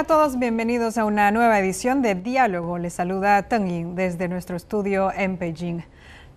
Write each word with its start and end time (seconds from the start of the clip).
A 0.00 0.04
todos, 0.04 0.38
bienvenidos 0.38 0.96
a 0.96 1.04
una 1.04 1.30
nueva 1.30 1.58
edición 1.58 2.00
de 2.00 2.14
Diálogo. 2.14 2.78
Les 2.78 2.94
saluda 2.94 3.42
Teng 3.42 3.68
Yin 3.68 3.94
desde 3.94 4.28
nuestro 4.28 4.56
estudio 4.56 5.12
en 5.14 5.38
Beijing. 5.38 5.82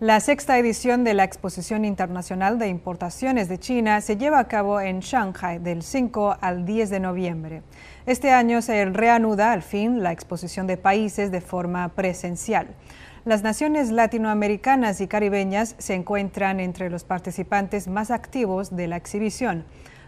La 0.02 0.20
sexta 0.20 0.60
edición 0.60 1.06
de 1.06 1.14
la 1.14 1.24
Exposición 1.24 1.86
Internacional 1.86 2.60
de 2.60 2.68
Importaciones 2.68 3.48
de 3.48 3.60
China 3.60 4.02
se 4.02 4.18
lleva 4.18 4.40
a 4.40 4.50
cabo 4.50 4.82
en 4.82 5.00
Shanghai 5.00 5.60
del 5.60 5.82
5 5.82 6.40
al 6.42 6.66
10 6.66 6.90
de 6.90 7.00
noviembre. 7.00 7.62
Este 8.06 8.32
año 8.32 8.62
se 8.62 8.84
reanuda 8.84 9.54
al 9.54 9.62
fin 9.62 10.04
la 10.04 10.12
exposición 10.12 10.68
de 10.68 10.76
países 10.76 11.32
de 11.32 11.40
forma 11.40 11.88
presencial. 11.88 12.68
Las 13.24 13.44
naciones 13.44 13.92
latinoamericanas 13.92 15.00
y 15.00 15.08
caribeñas 15.08 15.76
se 15.78 15.94
encuentran 15.94 16.60
entre 16.60 16.90
los 16.90 17.06
participantes 17.06 17.88
más 17.88 18.12
activos 18.12 18.76
de 18.76 18.90
la 18.90 18.98
exhibición. 18.98 19.64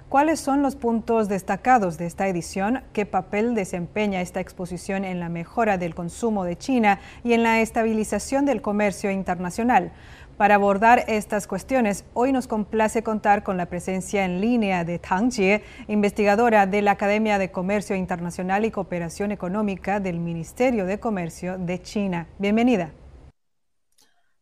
¿Cuáles 0.10 0.40
son 0.40 0.62
los 0.62 0.76
puntos 0.76 1.28
destacados 1.30 1.98
de 1.98 2.06
esta 2.06 2.28
edición? 2.28 2.84
¿Qué 2.94 3.08
papel 3.08 3.56
desempeña 3.56 4.22
esta 4.22 4.40
exposición 4.40 5.04
en 5.04 5.20
la 5.20 5.30
mejora 5.30 5.80
del 5.80 5.96
consumo 5.96 6.44
de 6.44 6.58
China 6.58 7.00
y 7.24 7.34
en 7.34 7.42
la 7.42 7.60
estabilización 7.60 8.46
del 8.46 8.62
comercio 8.62 9.10
internacional? 9.10 9.92
Para 10.38 10.56
abordar 10.56 11.06
estas 11.08 11.48
cuestiones, 11.48 12.06
hoy 12.14 12.32
nos 12.32 12.46
complace 12.46 13.02
contar 13.02 13.42
con 13.42 13.58
la 13.58 13.66
presencia 13.66 14.26
en 14.26 14.42
línea 14.42 14.84
de 14.84 15.00
Tang 15.00 15.32
Jie, 15.32 15.64
investigadora 15.88 16.68
de 16.68 16.84
la 16.84 16.92
Academia 16.92 17.40
de 17.40 17.52
Comercio 17.52 17.96
Internacional 17.96 18.64
y 18.64 18.72
Cooperación 18.72 19.32
Económica 19.32 20.00
del 20.00 20.20
Ministerio 20.20 20.86
de 20.86 21.00
Comercio 21.00 21.58
de 21.58 21.82
China. 21.82 22.28
Bienvenida. 22.38 22.92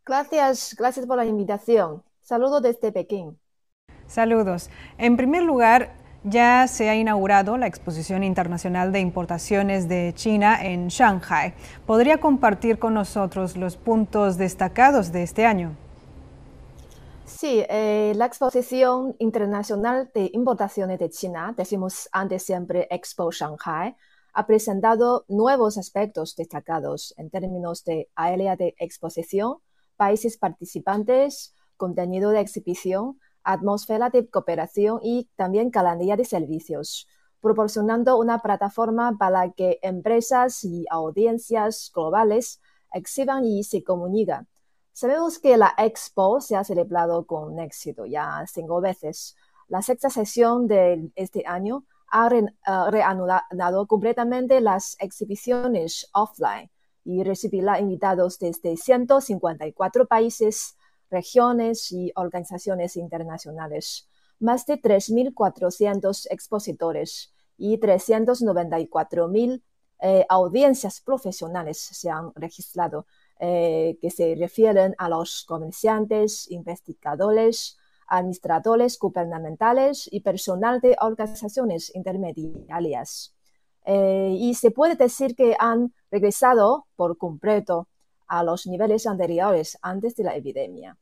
Gracias, 0.05 0.75
gracias 0.77 1.05
por 1.05 1.15
la 1.15 1.25
invitación. 1.25 2.03
Saludo 2.21 2.59
desde 2.59 2.91
Pekín. 2.91 3.39
Saludos. 4.07 4.69
En 4.97 5.17
primer 5.17 5.43
lugar, 5.43 5.93
ya 6.23 6.67
se 6.67 6.89
ha 6.89 6.95
inaugurado 6.95 7.57
la 7.57 7.67
Exposición 7.67 8.23
Internacional 8.23 8.91
de 8.91 8.99
Importaciones 8.99 9.89
de 9.89 10.13
China 10.15 10.63
en 10.63 10.87
Shanghai. 10.87 11.53
¿Podría 11.85 12.19
compartir 12.19 12.79
con 12.79 12.93
nosotros 12.93 13.57
los 13.57 13.75
puntos 13.75 14.37
destacados 14.37 15.11
de 15.11 15.23
este 15.23 15.45
año? 15.45 15.75
Sí, 17.25 17.65
eh, 17.67 18.13
la 18.15 18.25
Exposición 18.25 19.15
Internacional 19.19 20.09
de 20.13 20.29
Importaciones 20.33 20.99
de 20.99 21.09
China, 21.09 21.53
decimos 21.57 22.07
antes 22.11 22.43
siempre 22.43 22.87
Expo 22.89 23.31
Shanghai, 23.31 23.95
ha 24.33 24.47
presentado 24.47 25.25
nuevos 25.27 25.77
aspectos 25.77 26.35
destacados 26.35 27.13
en 27.17 27.29
términos 27.29 27.83
de 27.83 28.09
área 28.15 28.55
de 28.55 28.75
exposición, 28.79 29.57
países 29.95 30.37
participantes, 30.37 31.53
contenido 31.77 32.31
de 32.31 32.39
exhibición, 32.39 33.19
atmósfera 33.43 34.09
de 34.09 34.29
cooperación 34.29 34.99
y 35.01 35.29
también 35.35 35.69
calandría 35.69 36.15
de 36.15 36.25
servicios, 36.25 37.07
proporcionando 37.41 38.17
una 38.17 38.39
plataforma 38.39 39.17
para 39.17 39.51
que 39.51 39.79
empresas 39.81 40.63
y 40.63 40.85
audiencias 40.89 41.91
globales 41.93 42.61
exhiban 42.93 43.43
y 43.45 43.63
se 43.63 43.83
comunican. 43.83 44.47
Sabemos 44.93 45.39
que 45.39 45.57
la 45.57 45.73
Expo 45.77 46.39
se 46.39 46.55
ha 46.55 46.63
celebrado 46.63 47.25
con 47.25 47.59
éxito 47.59 48.05
ya 48.05 48.45
cinco 48.47 48.79
veces. 48.79 49.35
La 49.67 49.81
sexta 49.81 50.09
sesión 50.09 50.67
de 50.67 51.11
este 51.15 51.43
año 51.47 51.85
ha 52.11 52.29
reanudado 52.29 53.87
completamente 53.87 54.61
las 54.61 54.95
exhibiciones 54.99 56.09
offline 56.13 56.69
y 57.03 57.23
recibirá 57.23 57.79
invitados 57.79 58.37
desde 58.37 58.77
154 58.77 60.05
países 60.05 60.77
regiones 61.13 61.91
y 61.93 62.11
organizaciones 62.15 62.97
internacionales, 62.97 64.09
más 64.39 64.65
de 64.65 64.81
3.400 64.81 66.27
expositores 66.29 67.33
y 67.57 67.77
394.000 67.77 69.61
eh, 70.01 70.25
audiencias 70.27 70.99
profesionales 70.99 71.77
se 71.77 72.09
han 72.09 72.33
registrado, 72.35 73.05
eh, 73.39 73.97
que 74.01 74.09
se 74.09 74.35
refieren 74.37 74.95
a 74.97 75.07
los 75.07 75.45
comerciantes, 75.45 76.51
investigadores, 76.51 77.77
administradores 78.07 78.99
gubernamentales 78.99 80.09
y 80.11 80.19
personal 80.19 80.81
de 80.81 80.97
organizaciones 80.99 81.95
intermediarias. 81.95 83.33
Eh, 83.85 84.35
y 84.37 84.55
se 84.55 84.71
puede 84.71 84.95
decir 84.95 85.35
que 85.35 85.55
han 85.57 85.93
regresado 86.11 86.87
por 86.95 87.17
completo 87.17 87.87
a 88.27 88.43
los 88.43 88.65
niveles 88.67 89.05
anteriores 89.07 89.77
antes 89.81 90.15
de 90.15 90.23
la 90.23 90.35
epidemia. 90.35 90.97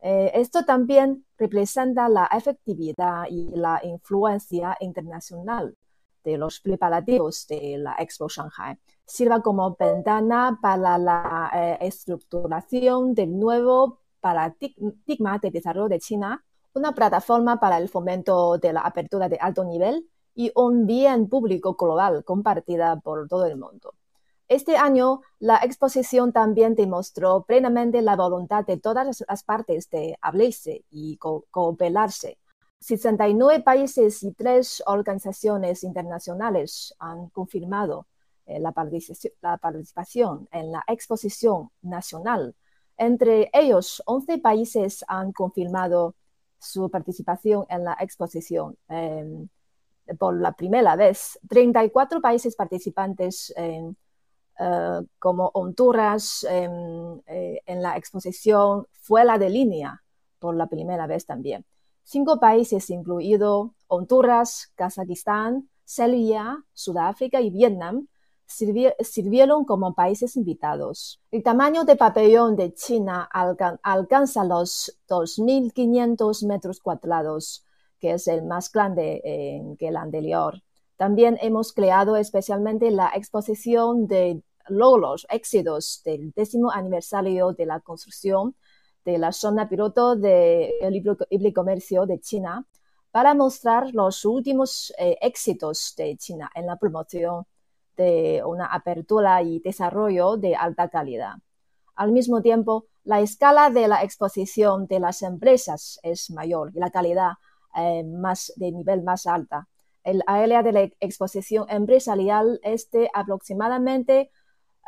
Eh, 0.00 0.30
esto 0.34 0.64
también 0.64 1.24
representa 1.36 2.08
la 2.08 2.26
efectividad 2.26 3.24
y 3.28 3.48
la 3.54 3.80
influencia 3.82 4.76
internacional 4.80 5.76
de 6.24 6.38
los 6.38 6.60
preparativos 6.60 7.46
de 7.48 7.78
la 7.78 7.96
Expo 7.98 8.28
Shanghai. 8.28 8.78
Sirva 9.04 9.40
como 9.42 9.76
ventana 9.78 10.58
para 10.60 10.98
la 10.98 11.50
eh, 11.54 11.78
estructuración 11.80 13.14
del 13.14 13.38
nuevo 13.38 14.00
paradigma 14.20 15.38
de 15.38 15.50
desarrollo 15.50 15.88
de 15.88 16.00
China, 16.00 16.44
una 16.74 16.92
plataforma 16.92 17.58
para 17.58 17.78
el 17.78 17.88
fomento 17.88 18.58
de 18.58 18.72
la 18.72 18.80
apertura 18.80 19.28
de 19.28 19.38
alto 19.40 19.64
nivel 19.64 20.08
y 20.34 20.52
un 20.54 20.86
bien 20.86 21.28
público 21.28 21.74
global 21.74 22.24
compartida 22.24 23.00
por 23.00 23.26
todo 23.28 23.46
el 23.46 23.56
mundo. 23.56 23.94
Este 24.48 24.78
año, 24.78 25.20
la 25.38 25.58
exposición 25.58 26.32
también 26.32 26.74
demostró 26.74 27.44
plenamente 27.44 28.00
la 28.00 28.16
voluntad 28.16 28.64
de 28.64 28.78
todas 28.78 29.22
las 29.28 29.42
partes 29.44 29.90
de 29.90 30.16
hablarse 30.22 30.84
y 30.90 31.18
cooperarse. 31.18 32.38
69 32.80 33.62
países 33.62 34.22
y 34.22 34.32
tres 34.32 34.82
organizaciones 34.86 35.84
internacionales 35.84 36.94
han 36.98 37.28
confirmado 37.28 38.06
eh, 38.46 38.58
la, 38.58 38.72
participación 38.72 40.48
en 40.50 40.72
la 40.72 40.82
exposición 40.86 41.70
nacional. 41.82 42.54
Entre 42.96 43.50
ellos, 43.52 44.02
11 44.06 44.38
países 44.38 45.04
han 45.08 45.32
confirmado 45.32 46.14
su 46.58 46.88
participación 46.88 47.66
en 47.68 47.84
la 47.84 47.98
exposición 48.00 48.78
em, 48.88 49.48
por 50.18 50.40
la 50.40 50.52
primera 50.52 50.96
vez. 50.96 51.38
34 51.48 52.22
países 52.22 52.56
participantes 52.56 53.52
en 53.54 53.96
eh, 54.58 55.00
como 55.18 55.50
Honduras 55.54 56.44
em, 56.50 57.20
eh, 57.26 57.60
en 57.64 57.80
la 57.80 57.96
exposición 57.96 58.86
fuera 58.92 59.38
de 59.38 59.50
línea 59.50 60.02
por 60.40 60.56
la 60.56 60.66
primera 60.66 61.06
vez 61.06 61.26
también. 61.26 61.64
Cinco 62.02 62.40
países, 62.40 62.90
incluido 62.90 63.74
Honduras, 63.86 64.72
Kazajistán, 64.74 65.68
Serbia, 65.84 66.64
Sudáfrica 66.72 67.40
y 67.40 67.50
Vietnam, 67.50 68.08
sirvieron 68.46 69.64
como 69.64 69.94
países 69.94 70.34
invitados. 70.36 71.20
El 71.30 71.42
tamaño 71.42 71.84
de 71.84 71.96
pabellón 71.96 72.56
de 72.56 72.72
China 72.72 73.28
alcanza 73.82 74.42
los 74.42 74.98
2.500 75.06 76.46
metros 76.46 76.80
cuadrados, 76.80 77.64
que 78.00 78.12
es 78.12 78.26
el 78.26 78.44
más 78.44 78.72
grande 78.72 79.76
que 79.78 79.88
el 79.88 79.96
anterior. 79.98 80.62
También 80.96 81.38
hemos 81.42 81.72
creado 81.72 82.16
especialmente 82.16 82.90
la 82.90 83.12
exposición 83.14 84.08
de 84.08 84.42
logros, 84.68 85.26
éxitos 85.30 86.02
del 86.04 86.32
décimo 86.32 86.70
aniversario 86.70 87.52
de 87.52 87.66
la 87.66 87.80
construcción 87.80 88.54
de 89.04 89.18
la 89.18 89.32
zona 89.32 89.68
piloto 89.68 90.16
del 90.16 90.92
libre 90.92 91.52
comercio 91.52 92.04
de 92.06 92.20
China 92.20 92.66
para 93.10 93.34
mostrar 93.34 93.94
los 93.94 94.24
últimos 94.24 94.92
eh, 94.98 95.16
éxitos 95.20 95.94
de 95.96 96.16
China 96.16 96.50
en 96.54 96.66
la 96.66 96.76
promoción 96.76 97.46
de 97.96 98.42
una 98.44 98.66
apertura 98.66 99.42
y 99.42 99.60
desarrollo 99.60 100.36
de 100.36 100.54
alta 100.54 100.88
calidad. 100.88 101.34
Al 101.96 102.12
mismo 102.12 102.42
tiempo, 102.42 102.86
la 103.02 103.20
escala 103.20 103.70
de 103.70 103.88
la 103.88 104.04
exposición 104.04 104.86
de 104.86 105.00
las 105.00 105.22
empresas 105.22 105.98
es 106.02 106.30
mayor 106.30 106.70
y 106.74 106.78
la 106.78 106.90
calidad 106.90 107.32
eh, 107.74 108.04
más 108.04 108.52
de 108.56 108.70
nivel 108.70 109.02
más 109.02 109.26
alta. 109.26 109.68
El 110.04 110.22
área 110.26 110.62
de 110.62 110.72
la 110.72 110.82
exposición 111.00 111.66
empresarial 111.68 112.60
es 112.62 112.90
de 112.90 113.10
aproximadamente 113.12 114.30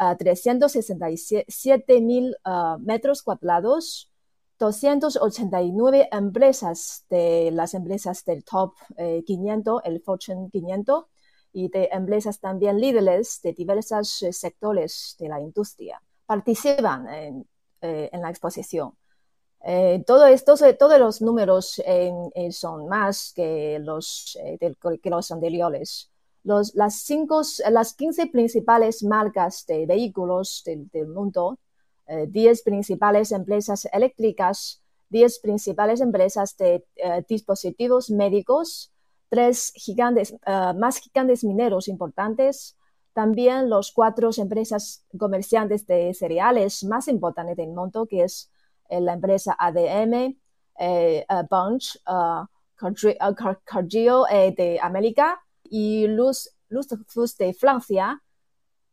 367 0.00 2.00
mil 2.00 2.34
ah, 2.44 2.78
metros 2.80 3.22
cuadrados, 3.22 4.10
289 4.58 6.08
empresas 6.10 7.04
de 7.10 7.50
las 7.52 7.74
empresas 7.74 8.24
del 8.24 8.44
top 8.44 8.74
500, 9.26 9.82
eh, 9.84 9.88
el 9.88 10.02
Fortune 10.02 10.48
500, 10.50 11.04
y 11.52 11.68
de 11.68 11.88
empresas 11.92 12.40
también 12.40 12.80
líderes 12.80 13.40
de 13.42 13.52
diversos 13.52 14.22
eh, 14.22 14.32
sectores 14.32 15.16
de 15.18 15.28
la 15.28 15.40
industria. 15.40 16.02
Participan 16.26 17.08
en, 17.08 17.48
eh, 17.80 18.10
la 18.12 18.30
exposición. 18.30 18.96
todo 20.06 20.26
esto, 20.26 20.54
todos 20.78 20.98
los 20.98 21.20
números 21.20 21.82
son 22.50 22.88
más 22.88 23.32
que 23.34 23.78
los, 23.80 24.38
que 25.02 25.10
los 25.10 25.30
anteriores 25.30 26.10
las, 26.42 26.94
cinco, 26.94 27.42
las 27.70 27.94
15 27.94 28.28
principales 28.28 29.02
marcas 29.02 29.66
de 29.66 29.86
vehículos 29.86 30.62
del, 30.64 31.08
mundo, 31.08 31.58
10 32.06 32.58
eh, 32.58 32.62
principales 32.64 33.32
empresas 33.32 33.86
eléctricas, 33.92 34.82
10 35.10 35.40
principales 35.40 36.00
empresas 36.00 36.56
de 36.56 36.84
eh, 36.96 37.24
dispositivos 37.28 38.10
médicos, 38.10 38.92
tres 39.28 39.72
gigantes, 39.76 40.34
más 40.76 40.98
gigantes 40.98 41.44
mineros 41.44 41.86
importantes, 41.86 42.76
también 43.12 43.70
los 43.70 43.92
cuatro 43.92 44.30
empresas 44.36 45.04
comerciantes 45.16 45.86
de 45.86 46.12
cereales 46.14 46.82
más 46.82 47.06
importantes 47.06 47.56
del 47.56 47.68
mundo, 47.68 48.06
que 48.06 48.24
es 48.24 48.50
la 48.88 49.12
empresa 49.12 49.54
ADM, 49.56 50.36
Bunch, 51.48 51.96
Cargill 53.64 54.24
de 54.56 54.80
América 54.82 55.40
y 55.70 56.08
Luz, 56.08 56.50
Luz 56.68 56.88
de 57.38 57.54
Francia, 57.54 58.20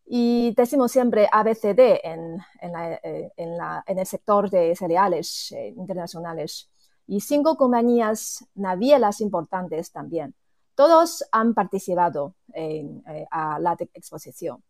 y 0.05 0.53
decimos 0.55 0.93
siempre 0.93 1.27
ABCD 1.29 1.99
en, 2.03 2.39
eh, 2.61 3.31
en, 3.35 3.57
la, 3.57 3.83
en, 3.85 3.99
el 3.99 4.05
sector 4.05 4.49
de 4.49 4.73
cereales 4.75 5.51
eh, 5.51 5.73
internacionales. 5.75 6.69
Y 7.07 7.19
cinco 7.19 7.57
compañías 7.57 8.45
navieras 8.55 9.19
importantes 9.19 9.91
también. 9.91 10.33
Todos 10.75 11.25
han 11.31 11.53
participado 11.53 12.35
en 12.53 13.03
eh, 13.07 13.25
a 13.31 13.59
la 13.59 13.75
exposición. 13.93 14.63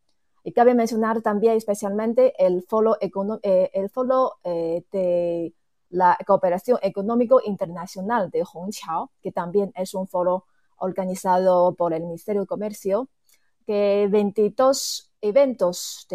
Y 0.43 0.53
cabe 0.53 0.73
mencionar 0.73 1.21
también 1.21 1.57
especialmente 1.57 2.33
el 2.43 2.63
foro, 2.63 2.97
el 3.01 3.89
foro 3.89 4.37
de 4.43 5.53
la 5.89 6.17
cooperación 6.25 6.79
económico 6.81 7.41
internacional 7.43 8.29
de 8.31 8.43
Hongqiao, 8.43 9.11
que 9.21 9.33
también 9.33 9.73
es 9.75 9.93
un 9.93 10.07
foro 10.07 10.45
organizado 10.77 11.75
por 11.75 11.93
el 11.93 12.03
Ministerio 12.03 12.41
de 12.41 12.47
Comercio, 12.47 13.09
que 13.65 14.07
22 14.09 15.11
eventos 15.21 16.07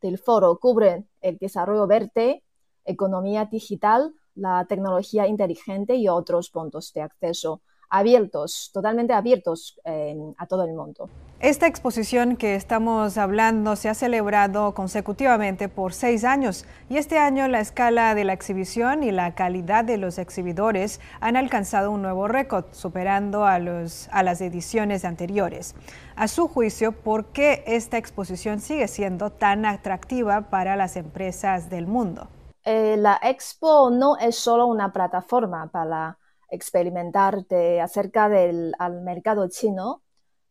del 0.00 0.18
foro 0.18 0.58
cubren 0.58 1.08
el 1.20 1.36
desarrollo 1.38 1.86
verde, 1.86 2.42
economía 2.84 3.44
digital, 3.44 4.14
la 4.34 4.64
tecnología 4.66 5.26
inteligente 5.26 5.96
y 5.96 6.08
otros 6.08 6.50
puntos 6.50 6.92
de 6.92 7.02
acceso 7.02 7.62
abiertos, 7.90 8.70
totalmente 8.72 9.12
abiertos 9.12 9.78
eh, 9.84 10.16
a 10.36 10.46
todo 10.46 10.64
el 10.64 10.74
mundo. 10.74 11.08
Esta 11.40 11.68
exposición 11.68 12.36
que 12.36 12.56
estamos 12.56 13.16
hablando 13.16 13.76
se 13.76 13.88
ha 13.88 13.94
celebrado 13.94 14.74
consecutivamente 14.74 15.68
por 15.68 15.92
seis 15.92 16.24
años 16.24 16.64
y 16.88 16.96
este 16.96 17.18
año 17.18 17.46
la 17.46 17.60
escala 17.60 18.16
de 18.16 18.24
la 18.24 18.32
exhibición 18.32 19.04
y 19.04 19.12
la 19.12 19.36
calidad 19.36 19.84
de 19.84 19.98
los 19.98 20.18
exhibidores 20.18 21.00
han 21.20 21.36
alcanzado 21.36 21.92
un 21.92 22.02
nuevo 22.02 22.26
récord, 22.26 22.64
superando 22.72 23.44
a, 23.44 23.60
los, 23.60 24.08
a 24.10 24.24
las 24.24 24.40
ediciones 24.40 25.04
anteriores. 25.04 25.76
A 26.16 26.26
su 26.26 26.48
juicio, 26.48 26.90
¿por 26.90 27.26
qué 27.26 27.62
esta 27.68 27.98
exposición 27.98 28.60
sigue 28.60 28.88
siendo 28.88 29.30
tan 29.30 29.64
atractiva 29.64 30.50
para 30.50 30.74
las 30.74 30.96
empresas 30.96 31.70
del 31.70 31.86
mundo? 31.86 32.26
Eh, 32.64 32.96
la 32.98 33.18
expo 33.22 33.90
no 33.90 34.16
es 34.18 34.36
solo 34.36 34.66
una 34.66 34.92
plataforma 34.92 35.70
para 35.70 36.18
experimentar 36.50 37.44
acerca 37.80 38.28
del 38.28 38.74
mercado 39.02 39.48
chino, 39.48 40.02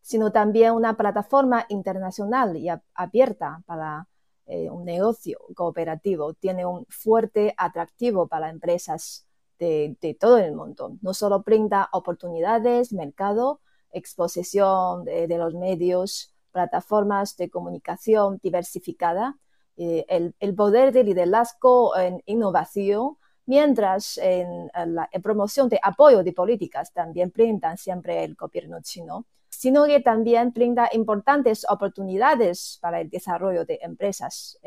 sino 0.02 0.32
también 0.32 0.74
una 0.74 0.96
plataforma 0.96 1.66
internacional 1.70 2.56
y 2.56 2.70
abierta 2.94 3.62
para 3.66 4.08
eh, 4.46 4.70
un 4.70 4.86
negocio 4.86 5.40
cooperativo. 5.56 6.34
Tiene 6.34 6.66
un 6.66 6.86
fuerte 6.88 7.54
atractivo 7.58 8.28
para 8.28 8.50
empresas 8.50 9.28
de, 9.60 10.18
todo 10.20 10.38
el 10.38 10.56
mundo. 10.56 10.98
No 11.02 11.14
solo 11.14 11.42
brinda 11.42 11.90
oportunidades, 11.92 12.94
mercado, 12.94 13.60
exposición 13.92 15.04
de, 15.04 15.28
los 15.38 15.54
medios, 15.56 16.34
plataformas 16.52 17.36
de 17.36 17.50
comunicación 17.50 18.40
diversificada, 18.42 19.38
eh, 19.76 20.06
el, 20.08 20.36
el, 20.40 20.56
poder 20.56 20.94
de 20.94 21.04
liderazgo 21.04 21.98
en 21.98 22.24
innovación 22.26 23.18
mientras 23.48 24.18
en, 24.20 24.70
la 24.74 25.10
promoción 25.24 25.70
de 25.70 25.80
apoyo 25.82 26.24
de 26.24 26.34
políticas 26.34 26.94
también 26.94 27.32
brindan 27.34 27.78
siempre 27.78 28.24
el 28.24 28.36
gobierno 28.36 28.80
chino, 28.82 29.26
sino 29.50 29.86
que 29.86 30.02
también 30.02 30.52
brinda 30.52 30.90
importantes 30.92 31.66
oportunidades 31.68 32.78
para 32.82 33.02
el 33.02 33.10
desarrollo 33.10 33.66
de 33.66 33.80
empresas, 33.82 34.60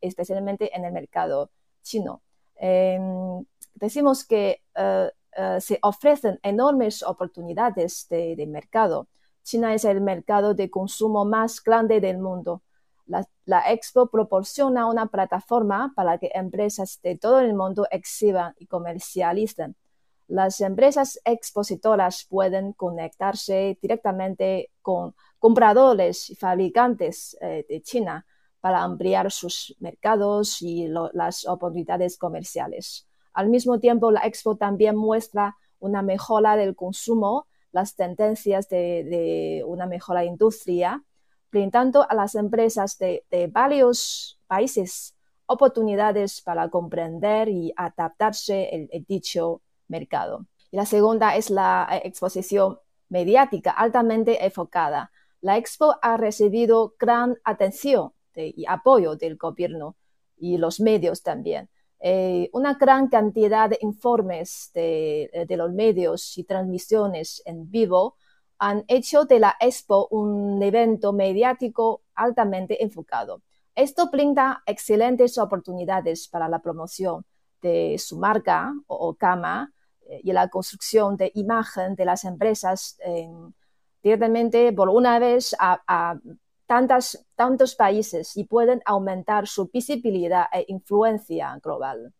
especialmente 0.00 0.76
en 0.76 0.84
el 0.84 0.92
mercado 0.92 1.50
chino. 1.82 2.20
Em, 2.56 3.44
decimos 3.74 4.24
que 4.24 4.62
eh, 4.74 5.10
eh, 5.32 5.60
se 5.60 5.78
ofrecen 5.82 6.38
enormes 6.42 7.02
oportunidades 7.02 8.08
de 8.08 8.46
mercado. 8.48 9.08
China 9.44 9.74
es 9.74 9.84
el 9.84 10.00
mercado 10.00 10.54
de 10.54 10.70
consumo 10.70 11.24
más 11.24 11.62
grande 11.62 12.00
del 12.00 12.18
mundo 12.18 12.62
la, 13.06 13.72
Expo 13.72 14.08
proporciona 14.08 14.86
una 14.86 15.06
plataforma 15.06 15.92
para 15.94 16.18
que 16.18 16.30
empresas 16.34 17.00
de 17.02 17.16
todo 17.16 17.40
el 17.40 17.54
mundo 17.54 17.86
exhiban 17.90 18.54
y 18.58 18.66
comercialicen. 18.66 19.76
Las 20.28 20.60
empresas 20.60 21.20
expositoras 21.24 22.26
pueden 22.28 22.72
conectarse 22.72 23.78
directamente 23.80 24.70
con 24.82 25.14
compradores 25.38 26.30
y 26.30 26.34
fabricantes 26.34 27.36
eh, 27.40 27.64
de 27.68 27.80
China 27.82 28.26
para 28.60 28.82
ampliar 28.82 29.30
sus 29.30 29.76
mercados 29.78 30.60
y 30.60 30.88
las 31.12 31.46
oportunidades 31.46 32.18
comerciales. 32.18 33.06
Al 33.32 33.48
mismo 33.48 33.78
tiempo, 33.78 34.10
la 34.10 34.26
Expo 34.26 34.56
también 34.56 34.96
muestra 34.96 35.56
una 35.78 36.02
mejora 36.02 36.56
del 36.56 36.74
consumo, 36.74 37.46
las 37.70 37.94
tendencias 37.94 38.68
de, 38.68 39.62
una 39.66 39.86
mejora 39.86 40.24
industria 40.24 41.04
brindando 41.50 42.08
a 42.08 42.14
las 42.14 42.34
empresas 42.34 42.98
de, 42.98 43.24
varios 43.52 44.38
países 44.46 45.14
oportunidades 45.46 46.40
para 46.40 46.68
comprender 46.68 47.48
y 47.48 47.72
adaptarse 47.76 48.88
el, 48.90 49.04
dicho 49.06 49.62
mercado. 49.88 50.46
Y 50.70 50.76
la 50.76 50.86
segunda 50.86 51.36
es 51.36 51.50
la 51.50 51.88
eh, 51.90 52.02
exposición 52.04 52.78
mediática 53.08 53.70
altamente 53.70 54.44
enfocada. 54.44 55.12
La 55.40 55.56
expo 55.56 55.96
ha 56.02 56.16
recibido 56.16 56.94
gran 56.98 57.36
atención 57.44 58.12
y 58.34 58.66
apoyo 58.68 59.16
del 59.16 59.36
gobierno 59.36 59.96
y 60.36 60.58
los 60.58 60.80
medios 60.80 61.22
también. 61.22 61.70
Eh, 62.00 62.50
una 62.52 62.74
gran 62.74 63.08
cantidad 63.08 63.70
de 63.70 63.78
informes 63.80 64.70
de, 64.74 65.46
de, 65.48 65.56
los 65.56 65.72
medios 65.72 66.36
y 66.36 66.44
transmisiones 66.44 67.42
en 67.46 67.70
vivo 67.70 68.16
han 68.58 68.84
hecho 68.88 69.24
de 69.24 69.40
la 69.40 69.56
Expo 69.60 70.08
un 70.10 70.62
evento 70.62 71.12
mediático 71.12 72.02
altamente 72.14 72.82
enfocado. 72.82 73.42
Esto 73.74 74.10
brinda 74.10 74.62
excelentes 74.66 75.36
oportunidades 75.38 76.28
para 76.28 76.48
la 76.48 76.60
promoción 76.60 77.24
de 77.60 77.96
su 77.98 78.18
marca 78.18 78.72
o, 78.86 79.14
cama 79.14 79.72
eh, 80.08 80.20
y 80.24 80.32
la 80.32 80.48
construcción 80.48 81.16
de 81.16 81.30
imagen 81.34 81.94
de 81.94 82.04
las 82.04 82.24
empresas 82.24 82.98
directamente 84.02 84.72
por 84.72 84.88
una 84.88 85.18
vez 85.18 85.54
a, 85.58 86.16
tantos 86.66 87.74
países 87.76 88.36
y 88.36 88.44
pueden 88.44 88.80
aumentar 88.84 89.46
su 89.46 89.68
visibilidad 89.68 90.46
e 90.52 90.64
influencia 90.68 91.58
global. 91.62 92.12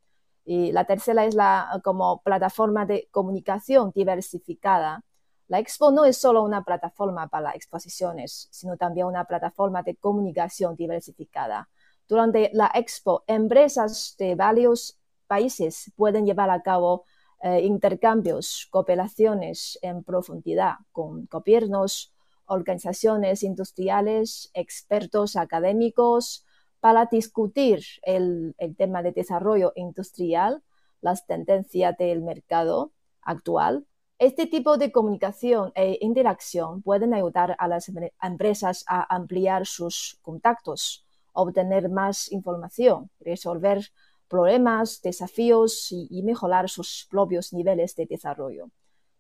Y 0.44 0.72
la 0.72 0.84
tercera 0.84 1.24
es 1.24 1.34
la 1.34 1.80
como 1.82 2.22
plataforma 2.22 2.86
de 2.86 3.08
comunicación 3.10 3.92
diversificada 3.94 5.02
la 5.48 5.60
Expo 5.60 5.92
no 5.92 6.04
es 6.04 6.16
solo 6.18 6.42
una 6.42 6.64
plataforma 6.64 7.28
para 7.28 7.52
exposiciones, 7.52 8.48
sino 8.50 8.76
también 8.76 9.06
una 9.06 9.24
plataforma 9.26 9.82
de 9.82 9.94
comunicación 9.96 10.74
diversificada. 10.74 11.68
Durante 12.08 12.50
la 12.52 12.70
Expo, 12.74 13.22
empresas 13.28 14.16
de 14.18 14.34
varios 14.34 14.98
países 15.28 15.92
pueden 15.96 16.26
llevar 16.26 16.50
a 16.50 16.62
cabo 16.62 17.04
eh, 17.42 17.60
intercambios, 17.60 18.66
cooperaciones 18.70 19.78
en 19.82 20.02
profundidad 20.02 20.74
con 20.90 21.26
gobiernos, 21.26 22.12
organizaciones 22.46 23.42
industriales, 23.44 24.50
expertos 24.54 25.36
académicos, 25.36 26.44
para 26.80 27.06
discutir 27.06 27.82
el 28.02 28.54
tema 28.76 29.02
de 29.02 29.10
desarrollo 29.10 29.72
industrial, 29.74 30.62
las 31.00 31.26
tendencias 31.26 31.96
del 31.96 32.22
mercado 32.22 32.92
actual 33.22 33.86
este 34.18 34.46
tipo 34.46 34.78
de 34.78 34.90
comunicación 34.92 35.72
e 35.74 35.98
interacción 36.00 36.80
pueden 36.80 37.12
ayudar 37.12 37.54
a 37.58 37.68
las 37.68 37.90
empresas 38.22 38.84
a 38.88 39.14
ampliar 39.14 39.66
sus 39.66 40.18
contactos, 40.22 41.06
obtener 41.34 41.90
más 41.90 42.32
información, 42.32 43.10
resolver 43.20 43.90
problemas, 44.26 45.02
desafíos 45.02 45.88
y, 45.90 46.22
mejorar 46.22 46.70
sus 46.70 47.06
propios 47.10 47.52
niveles 47.52 47.94
de 47.94 48.06
desarrollo. 48.06 48.70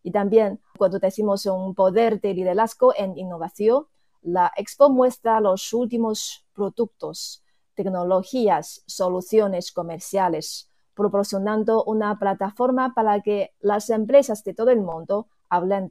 Y 0.02 0.12
también, 0.12 0.60
cuando 0.78 0.98
decimos 0.98 1.44
un 1.44 1.74
poder 1.74 2.20
de 2.20 2.32
liderazgo 2.32 2.94
en 2.96 3.18
innovación, 3.18 3.86
la 4.22 4.50
Expo 4.56 4.88
muestra 4.88 5.40
los 5.40 5.72
últimos 5.74 6.46
productos, 6.54 7.44
tecnologías, 7.74 8.82
soluciones 8.86 9.72
comerciales, 9.72 10.70
proporcionando 10.96 11.84
una 11.84 12.18
plataforma 12.18 12.94
para 12.94 13.20
que 13.20 13.52
las 13.60 13.90
empresas 13.90 14.42
de 14.42 14.54
todo 14.54 14.70
el 14.70 14.80
mundo 14.80 15.28
hablen. 15.48 15.88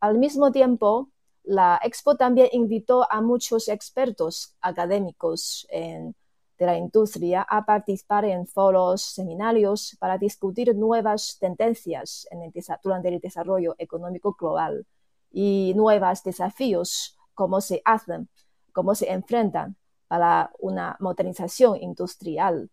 Al 0.00 0.18
mismo 0.18 0.52
tiempo, 0.52 1.08
la 1.44 1.80
Expo 1.82 2.16
también 2.16 2.48
invitó 2.52 3.10
a 3.10 3.22
muchos 3.22 3.68
expertos 3.68 4.54
académicos 4.60 5.66
en 5.70 6.14
de 6.60 6.66
la 6.66 6.76
industria 6.76 7.40
a 7.48 7.64
participar 7.64 8.26
en 8.26 8.46
foros, 8.46 9.00
seminarios 9.00 9.96
para 9.98 10.18
discutir 10.18 10.76
nuevas 10.76 11.38
tendencias 11.40 12.28
en 12.30 12.42
el, 12.42 12.52
durante 12.84 13.08
el 13.08 13.18
desarrollo 13.18 13.74
económico 13.78 14.36
global 14.38 14.86
y 15.32 15.72
nuevos 15.74 16.22
desafíos, 16.22 17.16
cómo 17.32 17.62
se 17.62 17.80
hacen, 17.86 18.28
cómo 18.72 18.94
se 18.94 19.10
enfrentan 19.10 19.76
para 20.06 20.52
una 20.58 20.98
modernización 21.00 21.78
industrial 21.80 22.68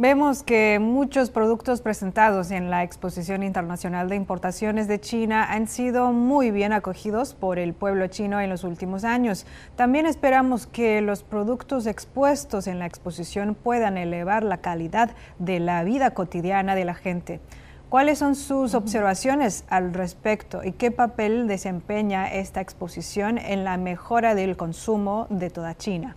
Vemos 0.00 0.44
que 0.44 0.78
muchos 0.80 1.28
productos 1.30 1.80
presentados 1.80 2.52
en 2.52 2.70
la 2.70 2.84
Exposición 2.84 3.42
Internacional 3.42 4.08
de 4.08 4.14
Importaciones 4.14 4.86
de 4.86 5.00
China 5.00 5.52
han 5.52 5.66
sido 5.66 6.12
muy 6.12 6.52
bien 6.52 6.72
acogidos 6.72 7.34
por 7.34 7.58
el 7.58 7.74
pueblo 7.74 8.06
chino 8.06 8.40
en 8.40 8.48
los 8.48 8.62
últimos 8.62 9.02
años. 9.02 9.44
También 9.74 10.06
esperamos 10.06 10.68
que 10.68 11.00
los 11.00 11.24
productos 11.24 11.88
expuestos 11.88 12.68
en 12.68 12.78
la 12.78 12.86
exposición 12.86 13.56
puedan 13.56 13.98
elevar 13.98 14.44
la 14.44 14.58
calidad 14.58 15.10
de 15.40 15.58
la 15.58 15.82
vida 15.82 16.12
cotidiana 16.14 16.76
de 16.76 16.84
la 16.84 16.94
gente. 16.94 17.40
¿Cuáles 17.88 18.20
son 18.20 18.36
sus 18.36 18.74
observaciones 18.74 19.64
al 19.68 19.92
respecto 19.92 20.62
y 20.62 20.70
qué 20.70 20.92
papel 20.92 21.48
desempeña 21.48 22.32
esta 22.32 22.60
exposición 22.60 23.36
en 23.36 23.64
la 23.64 23.76
mejora 23.78 24.36
del 24.36 24.56
consumo 24.56 25.26
de 25.28 25.50
toda 25.50 25.76
China? 25.76 26.14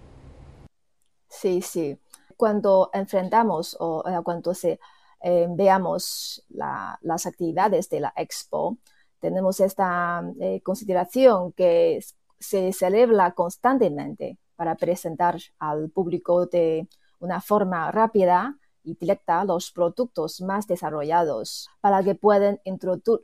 Sí, 1.30 1.64
sí 1.64 1.98
cuando 2.42 2.90
enfrentamos 2.92 3.78
o 3.80 4.04
eh, 4.10 4.20
cuando 4.24 4.52
eh, 4.64 5.48
veamos 5.52 6.44
las 6.50 7.26
actividades 7.28 7.88
de 7.88 8.00
la 8.00 8.12
expo, 8.16 8.80
tenemos 9.20 9.60
esta 9.60 10.24
eh, 10.40 10.60
consideración 10.64 11.52
que 11.52 12.04
se 12.40 12.74
celebra 12.74 13.34
constantemente 13.34 14.40
para 14.56 14.74
presentar 14.74 15.38
al 15.60 15.92
público 15.92 16.48
de 16.48 16.88
una 17.20 17.42
forma 17.42 17.92
rápida 17.92 18.58
y 18.84 18.96
directa 18.96 19.46
los 19.46 19.72
productos 19.72 20.42
más 20.42 20.66
desarrollados 20.66 21.70
para 21.80 22.02
que 22.02 22.16
puedan 22.16 22.60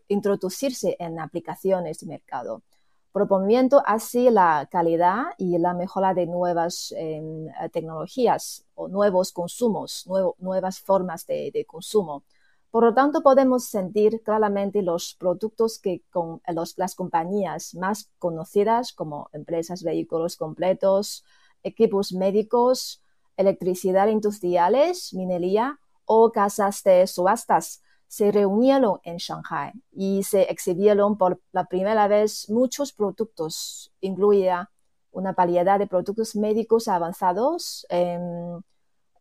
introducirse 0.10 0.96
en 1.00 1.20
aplicaciones 1.20 2.02
de 2.02 2.06
mercado 2.06 2.62
proponiendo 3.12 3.82
así 3.86 4.30
la 4.30 4.68
calidad 4.72 5.26
y 5.38 5.58
la 5.58 5.74
mejora 5.74 6.14
de 6.14 6.28
nuevas 6.28 6.94
em, 6.96 7.48
tecnologías 7.72 8.66
o 8.76 8.88
nuevos 8.88 9.32
consumos, 9.32 10.08
nuevas 10.38 10.80
formas 10.80 11.26
de, 11.26 11.66
consumo. 11.68 12.24
Por 12.70 12.84
lo 12.84 12.94
tanto, 12.94 13.24
podemos 13.24 13.66
sentir 13.66 14.22
claramente 14.24 14.82
los 14.82 15.16
productos 15.16 15.80
que 15.80 16.04
con 16.12 16.42
las 16.46 16.96
compañías 16.96 17.74
más 17.76 18.10
conocidas 18.20 18.94
como 18.94 19.30
empresas 19.34 19.84
vehículos 19.84 20.36
completos, 20.36 21.24
equipos 21.64 22.12
médicos, 22.12 23.02
electricidad 23.38 24.08
industriales, 24.08 25.14
minería 25.14 25.80
o 26.06 26.32
casas 26.32 26.84
de 26.84 27.08
subastas 27.08 27.82
se 28.08 28.32
reunieron 28.32 29.00
en 29.04 29.18
Shanghai 29.18 29.74
y 29.92 30.24
se 30.24 30.44
exhibieron 30.44 31.18
por 31.18 31.42
la 31.52 31.66
primera 31.66 32.08
vez 32.08 32.50
muchos 32.50 32.94
productos, 32.94 33.92
incluía 34.02 34.72
una 35.12 35.34
variedad 35.34 35.80
de 35.80 35.88
productos 35.88 36.36
médicos 36.36 36.88
avanzados, 36.88 37.86
em, 37.90 38.62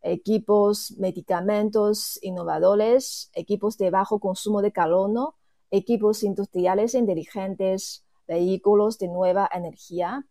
equipos, 0.03 0.93
medicamentos 0.99 2.19
innovadores, 2.23 3.31
equipos 3.35 3.77
de 3.77 3.91
bajo 3.91 4.21
consumo 4.21 4.63
de 4.63 4.73
carbono, 4.73 5.35
equipos 5.71 6.23
industriales 6.23 6.95
inteligentes, 6.95 8.05
vehículos 8.29 8.99
de 8.99 9.09
nueva 9.09 9.49
energía, 9.53 10.27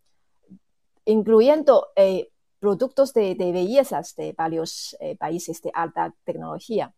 incluyendo 1.05 1.87
eh, 1.95 2.29
productos 2.59 3.13
de, 3.13 3.35
bellezas 3.35 4.15
de 4.15 4.33
varios 4.33 4.95
eh, 4.99 5.17
países 5.17 5.61
de 5.61 5.71
alta 5.73 6.15
tecnología. 6.23 6.93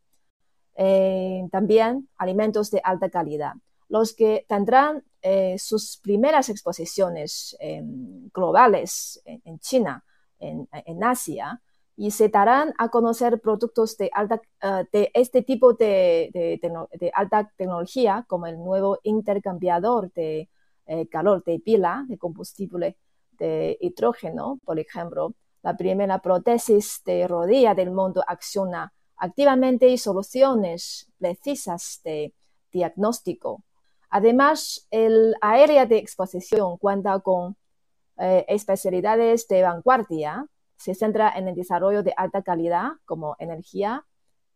Eh, 0.79 1.47
también 1.51 2.07
alimentos 2.17 2.69
de 2.69 2.79
alta 2.83 3.09
calidad, 3.09 3.53
los 3.89 4.13
que 4.13 4.45
tendrán 4.47 5.03
eh, 5.23 5.57
sus 5.57 5.97
primeras 5.97 6.49
exposiciones 6.49 7.57
em, 7.59 8.29
globales 8.31 9.19
en, 9.25 9.57
China, 9.57 10.03
en, 10.39 11.03
Asia, 11.03 11.59
y 11.95 12.11
se 12.11 12.29
darán 12.29 12.75
a 12.77 12.89
conocer 12.89 13.41
productos 13.41 13.97
de, 13.97 14.11
alta, 14.13 14.39
eh, 14.61 14.85
de 14.91 15.09
este 15.15 15.41
tipo 15.41 15.73
de, 15.73 16.29
de, 16.31 17.11
alta 17.11 17.51
tecnología, 17.57 18.23
como 18.27 18.45
el 18.45 18.57
nuevo 18.57 18.99
intercambiador 19.01 20.11
de 20.13 20.47
calor 21.09 21.43
de 21.43 21.59
pila 21.59 22.05
de 22.07 22.17
combustible 22.19 22.97
de 23.31 23.77
hidrógeno, 23.81 24.59
por 24.63 24.79
ejemplo, 24.79 25.33
la 25.63 25.75
primera 25.75 26.19
prótesis 26.21 27.01
de 27.03 27.27
rodilla 27.27 27.73
del 27.73 27.91
mundo 27.91 28.23
acciona 28.25 28.93
activamente 29.17 29.87
y 29.89 29.97
soluciones 29.97 31.09
precisas 31.17 32.01
de 32.03 32.33
diagnóstico. 32.71 33.63
Además, 34.09 34.87
el 34.91 35.35
área 35.41 35.85
de 35.85 35.97
exposición 35.97 36.77
cuenta 36.77 37.19
con 37.19 37.57
eh, 38.17 38.45
especialidades 38.47 39.47
de 39.47 39.63
vanguardia. 39.63 40.47
Se 40.77 40.93
centra 40.93 41.33
en 41.35 41.47
el 41.47 41.55
desarrollo 41.55 42.03
de 42.03 42.13
alta 42.15 42.41
calidad 42.41 42.91
como 43.05 43.35
energía, 43.39 44.05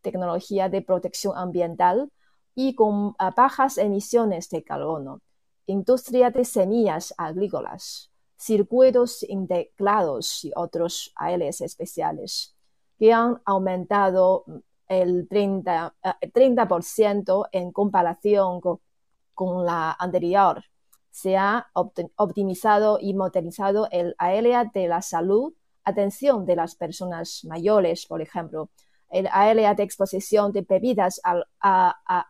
tecnología 0.01 0.69
de 0.69 0.81
protección 0.81 1.37
ambiental 1.37 2.11
y 2.55 2.75
con 2.75 3.15
bajas 3.35 3.77
emisiones 3.77 4.49
de 4.49 4.63
carbono, 4.63 5.21
industria 5.65 6.29
de 6.29 6.45
semillas 6.45 7.13
agrícolas, 7.17 8.11
circuitos 8.37 9.23
integrados 9.23 10.43
y 10.43 10.51
otros 10.55 11.11
áreas 11.15 11.61
especiales 11.61 12.55
que 13.01 13.11
han 13.11 13.41
aumentado 13.45 14.45
el 14.87 15.27
30%, 15.27 15.91
30 16.31 16.63
eh, 16.63 17.49
en 17.51 17.71
comparación 17.71 18.61
con, 18.61 19.65
la 19.65 19.91
anterior. 19.93 20.63
Se 21.09 21.35
ha 21.35 21.65
optimizado 21.73 22.99
y 23.01 23.15
modernizado 23.15 23.87
el 23.89 24.13
área 24.19 24.65
de 24.65 24.87
la 24.87 25.01
salud, 25.01 25.51
atención 25.83 26.45
de 26.45 26.55
las 26.55 26.75
personas 26.75 27.43
mayores, 27.43 28.05
por 28.05 28.21
ejemplo, 28.21 28.69
el 29.09 29.27
área 29.31 29.73
de 29.73 29.81
exposición 29.81 30.51
de 30.51 30.61
bebidas 30.61 31.19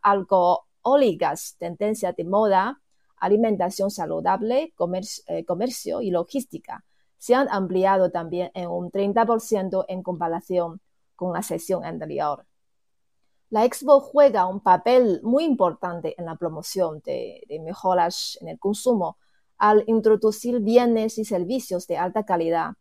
alcohólicas, 0.02 1.58
tendencia 1.60 2.14
de 2.14 2.24
moda, 2.24 2.82
alimentación 3.18 3.92
saludable, 3.92 4.74
eh, 5.28 5.44
comercio 5.46 6.02
y 6.02 6.12
logística 6.12 6.86
se 7.22 7.36
han 7.36 7.48
ampliado 7.52 8.10
también 8.10 8.50
en 8.56 8.68
un 8.68 8.92
30% 8.92 9.86
en 9.88 10.02
comparación 10.02 10.82
con 11.16 11.34
la 11.34 11.44
sesión 11.44 11.86
anterior. 11.86 12.48
La 13.52 13.64
Expo 13.64 14.00
juega 14.00 14.48
un 14.48 14.60
papel 14.60 15.20
muy 15.22 15.44
importante 15.44 16.16
en 16.18 16.26
la 16.26 16.36
promoción 16.36 17.00
de, 17.06 17.46
mejoras 17.64 18.40
en 18.42 18.48
el 18.48 18.58
consumo 18.58 19.18
al 19.60 19.84
introducir 19.86 20.62
bienes 20.62 21.20
y 21.20 21.26
servicios 21.26 21.86
de 21.86 22.00
alta 22.00 22.26
calidad 22.26 22.72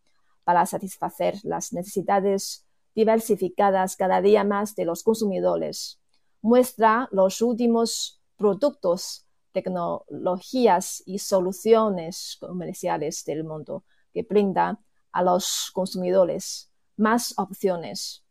para 0.43 0.65
satisfacer 0.65 1.35
las 1.43 1.75
necesidades 1.75 2.65
diversificadas 2.95 3.95
cada 3.95 4.23
día 4.23 4.43
más 4.43 4.75
de 4.75 4.87
los 4.87 5.03
consumidores. 5.03 6.01
Muestra 6.41 7.11
los 7.13 7.43
últimos 7.43 8.23
productos, 8.39 9.27
tecnologías 9.53 11.03
y 11.05 11.19
soluciones 11.19 12.39
comerciales 12.41 13.23
del 13.27 13.45
mundo 13.45 13.85
que 14.13 14.23
brinda 14.23 14.81
a 15.13 15.23
los 15.23 15.71
consumidores 15.73 16.71
más 16.97 17.35
opciones 17.37 18.25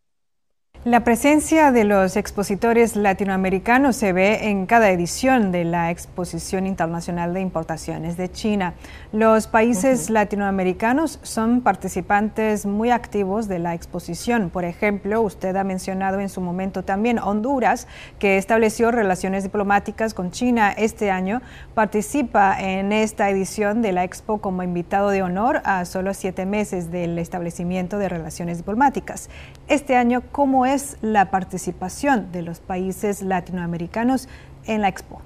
la 0.85 1.03
presencia 1.03 1.73
de 1.73 1.83
los 1.83 2.15
expositores 2.15 2.95
latinoamericanos 2.95 3.97
se 3.97 4.13
ve 4.13 4.47
en 4.47 4.65
cada 4.65 4.89
edición 4.91 5.51
de 5.51 5.65
la 5.65 5.91
Exposición 5.91 6.65
Internacional 6.65 7.33
de 7.33 7.41
Importaciones 7.41 8.15
de 8.15 8.31
China. 8.31 8.75
Los 9.11 9.47
países 9.47 10.09
latinoamericanos 10.09 11.19
son 11.21 11.59
participantes 11.59 12.65
muy 12.65 12.91
activos 12.91 13.49
de 13.49 13.59
la 13.59 13.73
exposición. 13.73 14.49
Por 14.49 14.63
ejemplo, 14.63 15.21
usted 15.21 15.53
ha 15.57 15.65
mencionado 15.65 16.21
en 16.21 16.29
su 16.29 16.39
momento 16.39 16.81
también 16.83 17.19
Honduras, 17.19 17.85
que 18.17 18.37
estableció 18.37 18.89
relaciones 18.89 19.43
diplomáticas 19.43 20.13
con 20.13 20.31
China 20.31 20.71
este 20.71 21.11
año, 21.11 21.41
participa 21.73 22.57
en 22.57 22.93
esta 22.93 23.29
edición 23.29 23.81
de 23.81 23.91
la 23.91 24.05
Expo 24.05 24.39
como 24.39 24.63
invitado 24.63 25.09
de 25.09 25.23
honor 25.23 25.61
a 25.65 25.83
solo 25.83 26.13
siete 26.13 26.45
meses 26.45 26.89
del 26.89 27.19
establecimiento 27.19 27.97
de 27.97 28.07
relaciones 28.07 28.59
diplomáticas. 28.59 29.29
Este 29.67 29.97
año, 29.97 30.23
¿cómo 30.59 30.65
es 30.65 30.97
la 31.01 31.31
participación 31.31 32.33
de 32.33 32.41
los 32.41 32.59
países 32.59 33.21
latinoamericanos 33.21 34.27
en 34.65 34.81
la 34.81 34.89
Expo? 34.89 35.21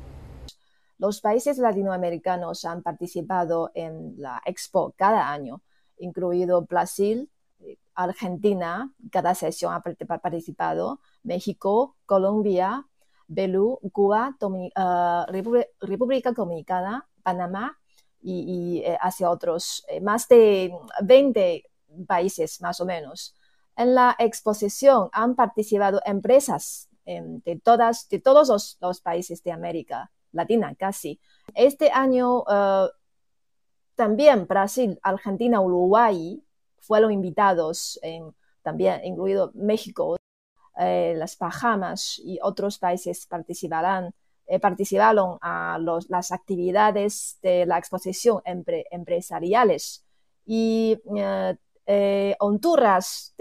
Los 0.99 1.21
países 1.21 1.57
latinoamericanos 1.57 2.65
han 2.65 2.83
participado 2.83 3.71
en 3.73 4.13
la 4.21 4.43
Expo 4.45 4.93
cada 4.95 5.31
año, 5.31 5.63
incluido 5.97 6.61
Brasil, 6.61 7.31
Argentina, 7.95 8.93
cada 9.11 9.33
sesión 9.33 9.73
ha 9.73 9.81
participado, 9.81 10.99
México, 11.23 11.95
Colombia, 12.05 12.85
Perú, 13.33 13.79
Cuba, 13.91 14.37
eh, 14.39 15.63
República 15.81 16.31
Dominicana, 16.31 17.07
Panamá 17.23 17.79
y, 18.21 18.35
y 18.77 18.85
eh, 18.85 18.99
hacia 19.01 19.31
otros. 19.31 19.83
Eh, 19.87 19.99
más 19.99 20.27
de 20.27 20.71
20 21.01 21.63
países 22.05 22.61
más 22.61 22.79
o 22.79 22.85
menos. 22.85 23.35
En 23.75 23.95
la 23.95 24.15
exposición 24.19 25.09
han 25.11 25.35
participado 25.35 26.01
empresas 26.05 26.89
em, 27.05 27.41
de, 27.41 27.59
todas, 27.59 28.07
de 28.09 28.19
todos 28.19 28.77
los, 28.79 29.01
países 29.01 29.43
de 29.43 29.51
América 29.51 30.11
Latina, 30.31 30.75
casi. 30.75 31.19
Este 31.55 31.91
año 31.91 32.43
eh, 32.49 32.87
también 33.95 34.47
Brasil, 34.47 34.99
Argentina, 35.03 35.61
Uruguay 35.61 36.43
fueron 36.79 37.11
invitados, 37.11 37.99
también 38.61 39.01
incluido 39.05 39.51
México, 39.53 40.17
eh, 40.77 41.13
las 41.15 41.37
Bahamas 41.37 42.19
y 42.23 42.39
otros 42.41 42.79
países 42.79 43.27
participarán, 43.27 44.13
eh, 44.47 44.59
participaron 44.59 45.37
a 45.41 45.77
las 46.09 46.31
actividades 46.31 47.37
de 47.43 47.65
la 47.67 47.77
exposición 47.77 48.41
empresariales 48.45 50.03
y 50.45 50.99
Honduras, 52.39 53.35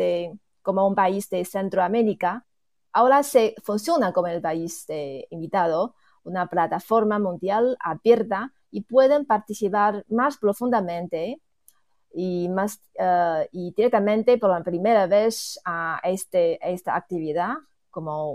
como 0.63 0.87
un 0.87 0.95
país 0.95 1.29
de 1.31 1.45
Centroamérica, 1.45 2.45
ahora 2.93 3.23
se 3.23 3.55
funciona 3.63 4.13
como 4.13 4.29
el 4.29 4.41
país 4.41 4.87
de 4.87 5.27
invitado, 5.31 5.95
una 6.25 6.47
plataforma 6.47 7.19
mundial 7.19 7.77
abierta 7.81 8.53
y 8.71 8.83
pueden 8.83 9.27
participar 9.27 10.05
más 10.09 10.39
profundamente 10.39 11.41
y 12.15 12.49
más 12.49 12.81
eh, 12.95 13.49
y 13.53 13.73
directamente 13.73 14.39
por 14.39 14.51
la 14.51 14.63
primera 14.63 15.07
vez 15.07 15.59
a 15.65 16.01
este, 16.05 16.59
esta 16.63 16.95
actividad 16.95 17.55
como 17.91 18.33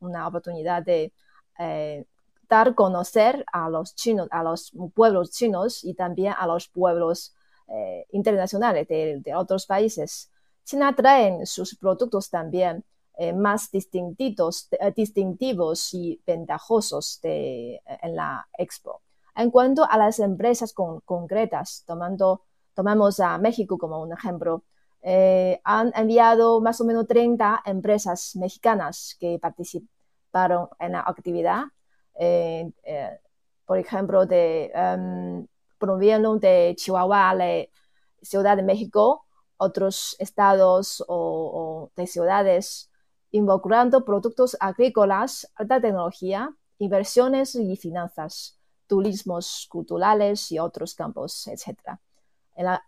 una, 0.00 0.28
oportunidad 0.28 0.82
de 0.82 1.12
eh, 1.58 2.04
dar 2.48 2.74
conocer 2.74 3.44
a 3.52 3.68
los 3.68 3.94
a 4.30 4.42
los 4.42 4.72
pueblos 4.94 5.32
chinos 5.32 5.84
y 5.84 5.94
también 5.94 6.34
a 6.38 6.46
los 6.46 6.68
pueblos 6.68 7.34
eh, 7.68 8.06
internacionales 8.12 8.86
de, 8.86 9.34
otros 9.34 9.66
países. 9.66 10.30
China 10.64 10.94
trae 10.94 11.44
sus 11.46 11.74
productos 11.76 12.30
también 12.30 12.84
eh, 13.18 13.32
más 13.32 13.70
distintivos, 13.72 14.68
eh, 14.70 14.92
distintivos 14.94 15.92
y 15.92 16.20
ventajosos 16.24 17.18
de, 17.22 17.80
en 18.02 18.14
la 18.14 18.46
expo. 18.56 19.02
En 19.34 19.50
cuanto 19.50 19.84
a 19.84 19.98
las 19.98 20.20
empresas 20.20 20.72
concretas, 20.72 21.82
tomando, 21.86 22.42
tomamos 22.72 23.18
a 23.20 23.36
México 23.38 23.78
como 23.78 24.00
un 24.00 24.12
ejemplo, 24.12 24.62
han 25.64 25.92
enviado 25.94 26.60
más 26.60 26.80
o 26.80 26.84
menos 26.84 27.06
30 27.06 27.62
empresas 27.66 28.34
mexicanas 28.36 29.16
que 29.20 29.38
participaron 29.40 30.68
en 30.78 30.92
la 30.92 31.00
actividad. 31.00 31.64
por 33.66 33.78
ejemplo, 33.78 34.26
de 34.26 34.70
em, 34.74 35.46
provienen 35.78 36.38
de 36.40 36.74
Chihuahua, 36.76 37.34
la 37.34 37.66
Ciudad 38.22 38.56
de 38.56 38.62
México, 38.62 39.26
otros 39.56 40.16
estados 40.18 41.04
o, 41.08 41.90
de 41.96 42.06
ciudades, 42.06 42.90
involucrando 43.30 44.04
productos 44.04 44.56
agrícolas, 44.60 45.50
alta 45.54 45.80
tecnología, 45.80 46.54
inversiones 46.78 47.54
y 47.54 47.76
finanzas, 47.76 48.58
turismos 48.86 49.66
culturales 49.70 50.52
y 50.52 50.58
otros 50.58 50.94
campos, 50.94 51.46
etc. 51.48 51.98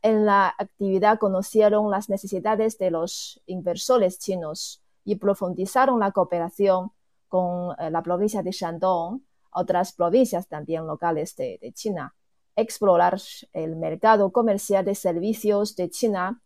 En 0.03 0.25
la, 0.25 0.55
actividad 0.59 1.19
conocieron 1.19 1.91
las 1.91 2.09
necesidades 2.09 2.79
de 2.79 2.91
los 2.91 3.41
inversores 3.47 4.19
chinos 4.19 4.83
y 5.05 5.17
profundizaron 5.17 6.01
la 6.01 6.13
cooperación 6.13 6.93
con 7.29 7.75
eh, 7.79 7.91
la 7.91 8.03
provincia 8.03 8.43
de 8.43 8.53
Shandong, 8.53 9.21
otras 9.51 9.93
provincias 9.93 10.47
también 10.47 10.87
locales 10.87 11.35
de 11.37 11.73
China 11.75 12.15
explorar 12.59 13.19
el 13.53 13.77
mercado 13.77 14.33
comercial 14.33 14.85
de 14.85 14.95
servicios 14.95 15.77
de 15.77 15.89
China 15.91 16.43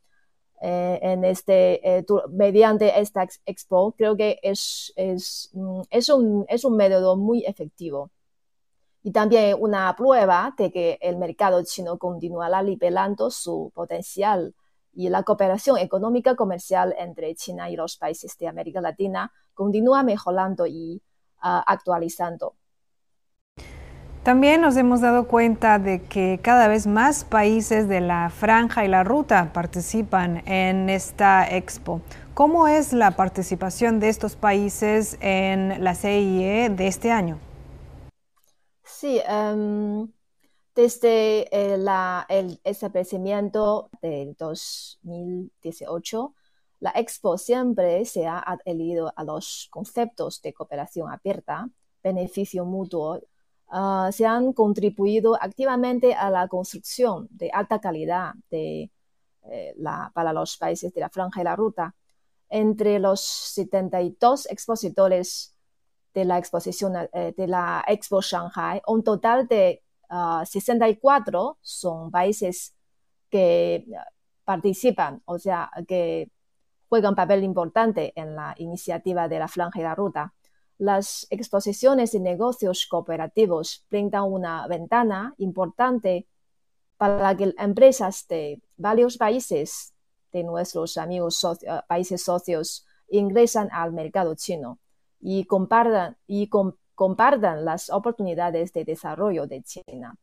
eh, 0.61 1.01
en 1.03 1.25
este, 1.25 1.99
eh, 1.99 2.05
mediante 2.31 3.01
esta 3.01 3.27
expo, 3.47 3.93
creo 3.97 4.17
que 4.17 4.39
es, 4.43 4.93
es, 4.95 5.51
mm, 5.55 5.81
es, 5.91 6.09
un, 6.09 6.45
es 6.49 6.65
un 6.65 6.77
método 6.77 7.17
muy 7.17 7.45
efectivo. 7.45 8.11
Y 9.03 9.11
también 9.11 9.57
una 9.59 9.95
prueba 9.97 10.55
de 10.57 10.71
que 10.71 10.99
el 11.01 11.17
mercado 11.17 11.65
chino 11.65 11.99
continuará 11.99 12.63
liberando 12.63 13.31
su 13.31 13.73
potencial 13.75 14.55
y 14.93 15.09
la 15.09 15.23
cooperación 15.25 15.79
económica 15.79 16.37
comercial 16.37 16.95
entre 16.99 17.35
China 17.35 17.71
y 17.71 17.77
los 17.77 17.97
países 17.97 18.37
de 18.39 18.47
América 18.47 18.81
Latina 18.81 19.33
continúa 19.55 20.03
mejorando 20.03 20.67
y 20.67 21.03
ah, 21.41 21.65
actualizando. 21.67 22.55
También 24.23 24.61
nos 24.61 24.77
hemos 24.77 25.01
dado 25.01 25.27
cuenta 25.27 25.81
de 25.81 26.01
que 26.01 26.39
cada 26.41 26.69
vez 26.69 26.87
más 26.87 27.25
países 27.25 27.89
de 27.89 28.01
la 28.01 28.31
franja 28.31 28.85
y 28.85 28.89
la 28.89 29.03
ruta 29.03 29.53
participan 29.53 30.47
en 30.47 30.89
esta 30.89 31.45
expo. 31.57 32.03
¿Cómo 32.33 32.69
es 32.69 32.93
la 32.93 33.17
participación 33.17 33.99
de 33.99 34.11
estos 34.11 34.37
países 34.37 35.19
en 35.21 35.83
la 35.83 35.97
CIE 35.97 36.71
de 36.71 36.87
este 36.87 37.11
año? 37.11 37.41
Sí, 38.85 39.21
em, 39.27 40.07
desde 40.73 41.49
eh, 41.51 41.75
el, 42.29 42.61
establecimiento 42.63 43.91
del 44.01 44.37
2018, 44.39 46.33
la 46.79 46.93
expo 46.95 47.39
siempre 47.39 48.05
se 48.05 48.29
ha 48.29 48.39
adherido 48.39 49.13
a 49.17 49.25
los 49.25 49.67
conceptos 49.69 50.41
de 50.43 50.55
cooperación 50.55 51.11
abierta, 51.11 51.69
beneficio 52.05 52.65
mutuo 52.65 53.21
Ah, 53.75 54.11
se 54.13 54.27
han 54.27 54.53
contribuido 54.53 55.35
activamente 55.41 56.13
a 56.15 56.29
la 56.31 56.47
construcción 56.47 57.27
de 57.31 57.51
alta 57.51 57.81
calidad 57.81 58.35
eh, 58.51 58.91
para 60.13 60.35
los 60.35 60.59
países 60.59 60.93
de 60.93 61.01
la 61.01 61.09
franja 61.09 61.41
y 61.41 61.45
la 61.45 61.57
ruta. 61.57 61.95
Entre 62.51 62.99
los 62.99 63.23
72 63.23 64.47
expositores 64.51 65.57
de 66.13 66.25
la 66.27 66.37
exposición 66.37 66.97
eh, 67.15 67.33
de 67.35 67.47
la 67.47 67.83
Expo 67.89 68.21
Shanghai, 68.21 68.83
un 68.89 69.03
total 69.03 69.49
de 69.49 69.83
64 70.45 71.49
ah, 71.49 71.59
son 71.63 72.11
países 72.11 72.75
que 73.31 73.87
participan, 74.45 75.23
o 75.25 75.39
sea, 75.39 75.71
que 75.89 76.31
juegan 76.91 77.15
papel 77.15 77.43
importante 77.43 78.13
en 78.17 78.37
la 78.37 78.55
iniciativa 78.59 79.29
de 79.29 79.39
la 79.39 79.49
franja 79.49 79.81
y 79.81 79.83
la 79.83 79.95
ruta. 79.95 80.35
Las 80.79 81.27
exposiciones 81.31 82.13
de 82.13 82.21
negocios 82.21 82.87
cooperativos 82.87 83.85
brindan 83.91 84.25
una 84.25 84.67
ventana 84.67 85.35
importante 85.39 86.27
para 86.97 87.37
que 87.37 87.55
empresas 87.59 88.27
de 88.29 88.61
varios 88.77 89.17
países 89.17 89.93
de 90.33 90.45
nuestros 90.45 90.97
amigos 90.97 91.47
países 91.89 92.23
socios 92.23 92.87
ingresan 93.09 93.69
al 93.73 93.93
mercado 93.93 94.35
chino 94.35 94.79
y 95.21 95.45
compartan, 95.45 96.17
y 96.27 96.49
compartan 96.95 97.65
las 97.65 97.91
oportunidades 97.91 98.73
de 98.73 98.85
desarrollo 98.85 99.47
de 99.47 99.63
China. 99.63 100.17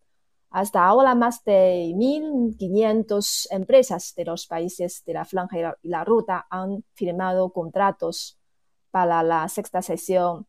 Hasta 0.51 0.83
ahora, 0.83 1.13
más 1.13 1.43
de 1.43 1.93
1.500 1.95 3.47
empresas 3.51 4.15
de 4.15 4.25
los 4.25 4.47
países 4.47 5.03
de 5.05 5.13
la 5.13 5.25
franja 5.25 5.75
y 5.83 5.89
la 5.89 6.03
ruta 6.03 6.47
han 6.49 6.83
firmado 6.93 7.51
contratos 7.51 8.38
para 8.91 9.23
la 9.23 9.47
sexta 9.49 9.81
sesión 9.81 10.47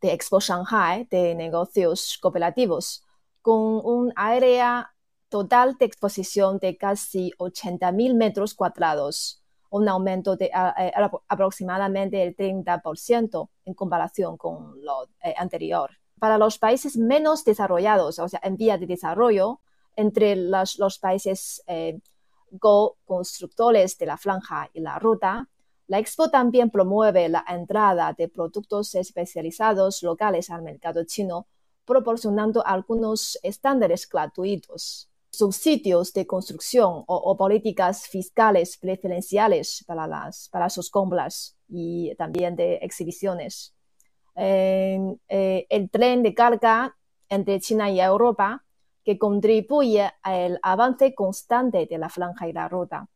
de 0.00 0.12
Expo 0.12 0.40
Shanghai 0.40 1.06
de 1.10 1.34
negocios 1.34 2.18
cooperativos, 2.20 3.04
con 3.40 3.80
un 3.84 4.12
área 4.16 4.92
total 5.28 5.76
de 5.78 5.86
exposición 5.86 6.58
de 6.58 6.76
casi 6.76 7.32
80.000 7.38 8.14
metros 8.14 8.54
cuadrados, 8.54 9.42
un 9.70 9.88
aumento 9.88 10.36
de 10.36 10.50
aproximadamente 11.28 12.22
el 12.22 12.36
30% 12.36 13.48
en 13.64 13.74
comparación 13.74 14.36
con 14.36 14.84
lo 14.84 15.04
eh, 15.24 15.34
anterior. 15.38 15.90
Para 16.18 16.36
los 16.36 16.58
países 16.58 16.96
menos 16.96 17.44
desarrollados, 17.44 18.18
o 18.18 18.28
sea, 18.28 18.40
en 18.42 18.56
vía 18.56 18.76
de 18.76 18.86
desarrollo, 18.86 19.60
entre 19.96 20.36
los, 20.36 20.98
países 21.00 21.62
eh, 21.66 21.98
constructores 23.06 23.96
de 23.96 24.06
la 24.06 24.18
franja 24.18 24.68
y 24.74 24.80
la 24.80 24.98
ruta, 24.98 25.48
la 25.92 25.98
expo 25.98 26.30
también 26.30 26.70
promueve 26.70 27.28
la 27.28 27.44
entrada 27.46 28.14
de 28.14 28.26
productos 28.26 28.94
especializados 28.94 30.02
locales 30.02 30.48
al 30.48 30.62
mercado 30.62 31.04
chino, 31.04 31.48
proporcionando 31.84 32.66
algunos 32.66 33.38
estándares 33.42 34.08
gratuitos, 34.08 35.10
subsidios 35.30 36.14
de 36.14 36.26
construcción 36.26 37.04
o, 37.06 37.36
políticas 37.36 38.08
fiscales 38.08 38.78
preferenciales 38.78 39.84
para, 39.86 40.06
las, 40.06 40.48
para 40.48 40.70
sus 40.70 40.88
compras 40.88 41.58
y 41.68 42.14
también 42.14 42.56
de 42.56 42.76
exhibiciones. 42.76 43.74
Eh, 44.34 44.98
el 45.28 45.90
tren 45.90 46.22
de 46.22 46.32
carga 46.32 46.96
entre 47.28 47.60
China 47.60 47.90
y 47.90 48.00
Europa 48.00 48.64
que 49.04 49.18
contribuye 49.18 50.10
al 50.22 50.58
avance 50.62 51.14
constante 51.14 51.84
de 51.84 51.98
la 51.98 52.08
franja 52.08 52.48
y 52.48 52.54
la 52.54 52.66
ruta 52.66 53.10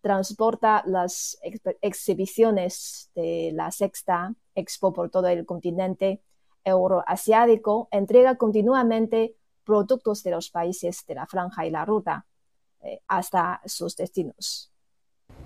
transporta 0.00 0.82
las 0.86 1.38
exhibiciones 1.80 3.10
de 3.14 3.50
la 3.54 3.70
sexta 3.70 4.34
expo 4.54 4.92
por 4.92 5.10
todo 5.10 5.28
el 5.28 5.44
continente 5.46 6.22
euroasiático, 6.64 7.88
entrega 7.90 8.36
continuamente 8.36 9.36
productos 9.64 10.22
de 10.22 10.30
los 10.32 10.50
países 10.50 11.04
de 11.06 11.14
la 11.14 11.26
franja 11.26 11.66
y 11.66 11.70
la 11.70 11.84
ruta. 11.84 12.26
hasta 13.08 13.60
sus 13.66 13.96
destinos. 13.96 14.70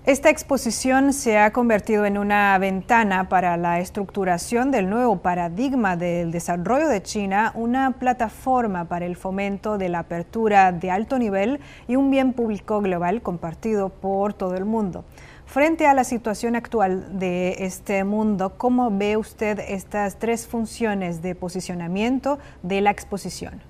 Esta 0.05 0.29
exposición 0.29 1.13
se 1.13 1.37
ha 1.37 1.53
convertido 1.53 2.05
en 2.05 2.17
una 2.17 2.57
ventana 2.57 3.29
para 3.29 3.55
la 3.55 3.79
estructuración 3.79 4.69
del 4.69 4.89
nuevo 4.89 5.21
paradigma 5.21 5.95
del 5.95 6.29
desarrollo 6.29 6.89
de 6.89 7.01
China, 7.01 7.53
una 7.55 7.99
plataforma 7.99 8.89
para 8.89 9.05
el 9.05 9.15
fomento 9.15 9.77
de 9.77 9.87
la 9.87 9.99
apertura 9.99 10.73
de 10.73 10.91
alto 10.91 11.17
nivel 11.17 11.61
y 11.87 11.95
un 11.95 12.11
bien 12.11 12.33
público 12.33 12.81
global 12.81 13.21
compartido 13.21 13.87
por 13.87 14.33
todo 14.33 14.55
el 14.55 14.65
mundo. 14.65 15.05
Frente 15.45 15.87
a 15.87 15.93
la 15.93 16.03
situación 16.03 16.57
actual 16.57 17.17
de 17.17 17.55
este 17.59 18.03
mundo, 18.03 18.57
¿cómo 18.57 18.91
ve 18.91 19.15
usted 19.15 19.57
estas 19.59 20.19
tres 20.19 20.47
funciones 20.47 21.21
de 21.21 21.33
posicionamiento 21.33 22.39
de 22.61 22.81
la 22.81 22.91
exposición? 22.91 23.61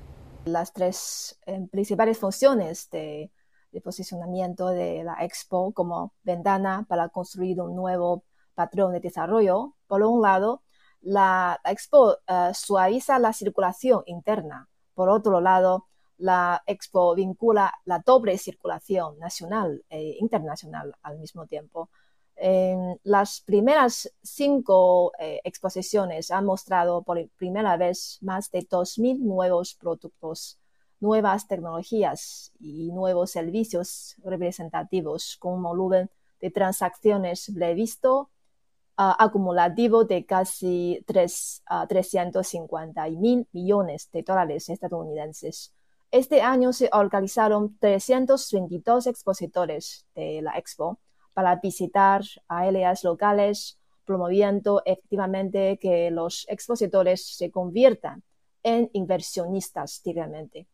Las 0.46 0.74
tres 0.74 1.40
eh, 1.46 1.68
principales 1.72 2.18
funciones 2.18 2.90
de 2.90 3.30
de 3.74 3.82
posicionamiento 3.82 4.68
de 4.68 5.04
la 5.04 5.16
Expo 5.26 5.74
como 5.74 6.14
ventana 6.24 6.86
para 6.88 7.10
construir 7.10 7.60
un 7.60 7.76
nuevo 7.76 8.24
patrón 8.54 8.94
de 8.94 9.00
desarrollo. 9.00 9.76
Por 9.88 10.04
un 10.04 10.22
lado, 10.22 10.62
la 11.02 11.60
Expo 11.66 12.18
eh, 12.28 12.52
suaviza 12.54 13.20
la 13.20 13.34
circulación 13.34 14.04
interna. 14.06 14.70
Por 14.94 15.10
otro 15.10 15.42
lado, 15.42 15.88
la 16.18 16.64
Expo 16.68 17.16
vincula 17.16 17.74
la 17.86 18.00
doble 18.00 18.38
circulación 18.38 19.18
nacional 19.20 19.84
e 19.90 20.18
internacional 20.20 20.96
al 21.02 21.18
mismo 21.18 21.48
tiempo. 21.48 21.90
En 22.36 23.00
las 23.04 23.42
primeras 23.42 24.12
cinco 24.22 25.12
eh, 25.20 25.40
exposiciones 25.44 26.32
han 26.32 26.46
mostrado 26.46 27.04
por 27.04 27.18
primera 27.38 27.78
vez 27.78 28.20
más 28.22 28.52
de 28.52 28.60
2.000 28.60 29.20
nuevos 29.20 29.76
productos 29.76 30.60
nuevas 31.04 31.48
tecnologías 31.48 32.54
y 32.62 32.92
nuevos 32.94 33.32
servicios 33.32 34.16
representativos 34.24 35.36
con 35.38 35.56
un 35.56 35.64
volumen 35.64 36.10
de 36.40 36.50
transacciones 36.50 37.52
previsto 37.54 38.30
uh, 38.98 39.12
acumulativo 39.20 40.06
de 40.06 40.26
casi 40.26 41.04
3, 41.06 41.64
uh, 41.70 41.88
350 41.88 43.10
mil 43.10 43.46
millones 43.52 44.10
de 44.14 44.24
dólares 44.24 44.70
estadounidenses. 44.70 45.74
Este 46.10 46.42
año 46.42 46.72
se 46.72 46.90
organizaron 46.94 47.78
322 47.80 49.08
expositores 49.08 50.06
de 50.16 50.42
la 50.42 50.58
Expo 50.58 51.00
para 51.34 51.58
visitar 51.58 52.22
áreas 52.48 53.04
locales, 53.04 53.78
promoviendo 54.06 54.82
efectivamente 54.86 55.78
que 55.82 56.12
los 56.12 56.46
expositores 56.48 57.26
se 57.36 57.52
conviertan 57.52 58.24
en 58.64 58.90
inversionistas 58.94 60.02
directamente. 60.02 60.68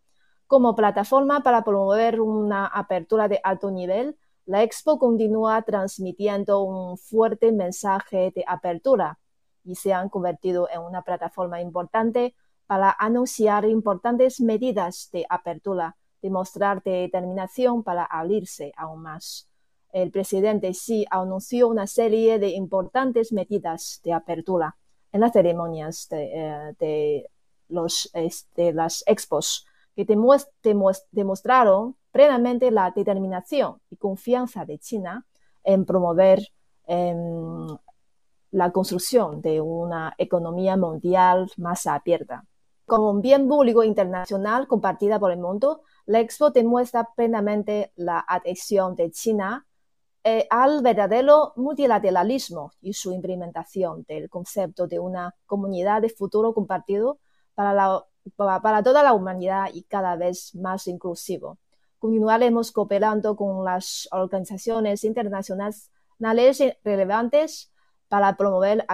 Como 0.49 0.75
plataforma 0.75 1.43
para 1.43 1.63
promover 1.63 2.19
una 2.19 2.65
apertura 2.65 3.27
de 3.27 3.39
alto 3.43 3.69
nivel, 3.69 4.17
la 4.47 4.63
Expo 4.63 4.97
continúa 4.97 5.61
transmitiendo 5.61 6.63
un 6.63 6.97
fuerte 6.97 7.51
mensaje 7.51 8.33
de 8.35 8.43
apertura 8.47 9.19
y 9.63 9.75
se 9.75 9.93
han 9.93 10.09
convertido 10.09 10.67
en 10.73 10.81
una 10.81 11.03
plataforma 11.03 11.61
importante 11.61 12.33
para 12.65 12.89
anunciar 12.97 13.65
importantes 13.65 14.41
medidas 14.41 15.11
de 15.13 15.23
apertura, 15.29 15.97
demostrar 16.19 16.81
determinación 16.81 17.83
para 17.83 18.03
abrirse 18.03 18.73
aún 18.75 19.03
más. 19.03 19.47
El 19.91 20.09
presidente 20.09 20.71
Xi 20.71 21.05
anunció 21.11 21.67
una 21.67 21.85
serie 21.85 22.39
de 22.39 22.49
importantes 22.49 23.31
medidas 23.31 24.01
de 24.03 24.13
apertura 24.13 24.77
en 25.11 25.21
las 25.21 25.31
ceremonias 25.31 26.09
de, 26.09 26.73
eh, 26.79 27.29
las 28.73 29.03
expos 29.05 29.67
que 30.05 30.17
demostraron 31.11 31.97
plenamente 32.11 32.71
la 32.71 32.91
determinación 32.95 33.81
y 33.89 33.97
confianza 33.97 34.63
de 34.63 34.79
China 34.79 35.25
en 35.61 35.83
promover 35.83 36.39
em, 36.87 37.67
la 38.51 38.71
construcción 38.71 39.41
de 39.41 39.59
una 39.59 40.13
economía 40.17 40.77
mundial 40.77 41.51
más 41.57 41.85
abierta. 41.85 42.45
Como 42.85 43.11
un 43.11 43.21
bien 43.21 43.47
público 43.49 43.83
internacional 43.83 44.67
compartida 44.67 45.19
por 45.19 45.31
el 45.31 45.39
mundo, 45.39 45.81
la 46.05 46.21
Expo 46.21 46.49
demuestra 46.49 47.09
plenamente 47.15 47.91
la 47.97 48.23
adhesión 48.25 48.95
de 48.95 49.11
China 49.11 49.67
eh, 50.23 50.47
al 50.49 50.81
verdadero 50.81 51.51
multilateralismo 51.57 52.71
y 52.81 52.93
su 52.93 53.11
implementación 53.11 54.05
del 54.07 54.29
concepto 54.29 54.87
de 54.87 54.99
una 54.99 55.35
comunidad 55.45 56.01
de 56.01 56.09
futuro 56.09 56.53
compartido 56.53 57.19
para 57.53 57.73
la 57.73 58.05
para 58.35 58.83
toda 58.83 59.03
la 59.03 59.13
humanidad 59.13 59.69
y 59.73 59.83
cada 59.83 60.15
vez 60.15 60.55
más 60.55 60.87
inclusivo. 60.87 61.57
Continuaremos 61.99 62.71
cooperando 62.71 63.35
con 63.35 63.65
las 63.65 64.07
organizaciones 64.11 65.03
internacionales 65.03 65.91
relevantes 66.83 67.71
para 68.07 68.35
promover 68.37 68.85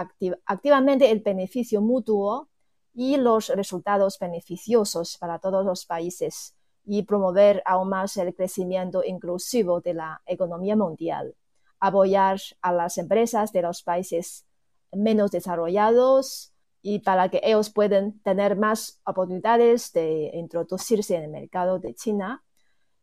activamente 0.44 1.10
el 1.10 1.20
beneficio 1.20 1.80
mutuo 1.80 2.48
y 2.92 3.16
los 3.16 3.48
resultados 3.48 4.18
beneficiosos 4.18 5.18
para 5.18 5.38
todos 5.38 5.64
los 5.64 5.86
países 5.86 6.54
y 6.84 7.02
promover 7.02 7.62
aún 7.66 7.90
más 7.90 8.16
el 8.16 8.34
crecimiento 8.34 9.02
inclusivo 9.04 9.80
de 9.80 9.94
la 9.94 10.22
economía 10.26 10.76
mundial, 10.76 11.34
apoyar 11.78 12.40
a 12.62 12.72
las 12.72 12.96
empresas 12.96 13.52
de 13.52 13.62
los 13.62 13.82
países 13.82 14.46
menos 14.92 15.30
desarrollados, 15.30 16.52
y 16.88 17.00
para 17.00 17.28
que 17.28 17.40
ellos 17.42 17.68
puedan 17.70 18.20
tener 18.20 18.56
más 18.56 19.00
oportunidades 19.04 19.92
de 19.92 20.30
introducirse 20.34 21.16
en 21.16 21.24
el 21.24 21.30
mercado 21.30 21.80
de 21.80 21.94
China. 21.94 22.44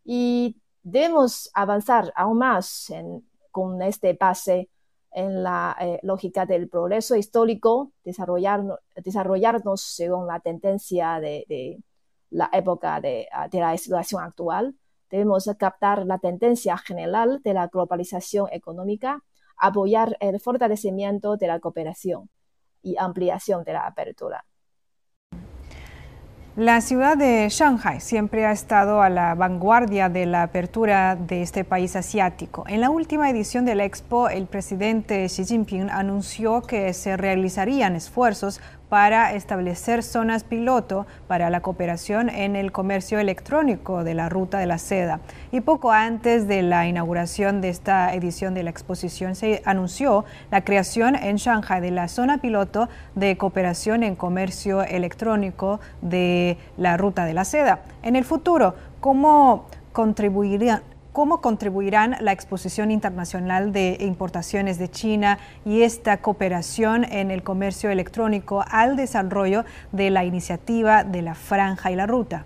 Y 0.05 0.61
debemos 0.83 1.51
avanzar 1.53 2.13
aún 2.15 2.37
más 2.37 2.93
con 3.51 3.81
este 3.81 4.13
base 4.13 4.69
en 5.11 5.43
la 5.43 5.75
eh, 5.81 5.99
lógica 6.01 6.45
del 6.45 6.69
progreso 6.69 7.17
histórico, 7.17 7.91
desarrollarnos, 8.05 8.79
desarrollarnos 8.95 9.81
según 9.81 10.27
la 10.27 10.39
tendencia 10.39 11.19
de, 11.19 11.83
la 12.29 12.49
época 12.53 13.01
de, 13.01 13.27
de, 13.51 13.59
la 13.59 13.77
situación 13.77 14.23
actual. 14.23 14.75
Debemos 15.09 15.49
captar 15.59 16.05
la 16.05 16.19
tendencia 16.19 16.77
general 16.77 17.41
de 17.43 17.53
la 17.53 17.67
globalización 17.67 18.47
económica, 18.53 19.25
apoyar 19.57 20.15
el 20.21 20.39
fortalecimiento 20.39 21.35
de 21.35 21.47
la 21.47 21.59
cooperación 21.59 22.29
y 22.83 22.95
ampliación 22.97 23.63
de 23.63 23.73
la 23.73 23.87
apertura. 23.87 24.45
La 26.55 26.81
ciudad 26.81 27.17
de 27.17 27.47
Shanghai 27.49 27.99
siempre 27.99 28.45
ha 28.45 28.51
estado 28.51 29.01
a 29.01 29.09
la 29.09 29.33
vanguardia 29.33 30.07
de 30.07 30.27
la 30.27 30.43
apertura 30.43 31.15
de 31.15 31.41
este 31.41 31.63
país 31.63 31.95
asiático. 31.95 32.63
En 32.67 32.79
la 32.79 32.91
última 32.91 33.27
edición 33.31 33.65
de 33.65 33.73
la 33.73 33.85
Expo, 33.85 34.29
el 34.29 34.45
presidente 34.45 35.25
Xi 35.25 35.45
Jinping 35.45 35.89
anunció 35.89 36.61
que 36.61 36.93
se 36.93 37.17
realizarían 37.17 37.95
esfuerzos 37.95 38.61
para 38.89 39.33
establecer 39.33 40.03
zonas 40.03 40.43
piloto 40.43 41.07
para 41.27 41.49
la 41.49 41.61
cooperación 41.61 42.29
en 42.29 42.55
el 42.55 42.71
comercio 42.71 43.19
electrónico 43.19 44.03
de 44.03 44.13
la 44.13 44.29
Ruta 44.29 44.59
de 44.59 44.67
la 44.67 44.77
Seda. 44.77 45.19
Y 45.51 45.61
poco 45.61 45.91
antes 45.91 46.47
de 46.47 46.61
la 46.61 46.87
inauguración 46.87 47.61
de 47.61 47.69
esta 47.69 48.13
edición 48.13 48.53
de 48.53 48.63
la 48.63 48.69
exposición 48.69 49.35
se 49.35 49.61
anunció 49.65 50.25
la 50.51 50.63
creación 50.63 51.15
en 51.15 51.37
Shanghai 51.37 51.81
de 51.81 51.91
la 51.91 52.07
zona 52.07 52.39
piloto 52.39 52.89
de 53.15 53.37
cooperación 53.37 54.03
en 54.03 54.15
comercio 54.15 54.83
electrónico 54.83 55.79
de 56.01 56.57
la 56.77 56.97
Ruta 56.97 57.25
de 57.25 57.33
la 57.33 57.45
Seda. 57.45 57.81
En 58.03 58.15
el 58.15 58.25
futuro, 58.25 58.75
¿cómo 58.99 59.65
contribuiría, 59.91 60.83
cómo 61.13 61.41
contribuirán 61.41 62.17
la 62.19 62.31
exposición 62.31 62.91
internacional 62.91 63.71
de 63.71 63.97
importaciones 64.01 64.79
de 64.79 64.89
China 64.89 65.39
y 65.63 65.83
esta 65.83 66.21
cooperación 66.21 67.05
en 67.05 67.31
el 67.31 67.43
comercio 67.43 67.91
electrónico 67.91 68.65
al 68.67 68.97
desarrollo 68.97 69.63
de 69.91 70.09
la 70.09 70.25
iniciativa 70.25 71.03
de 71.03 71.21
la 71.21 71.35
franja 71.35 71.91
y 71.91 71.95
la 71.95 72.07
ruta. 72.07 72.45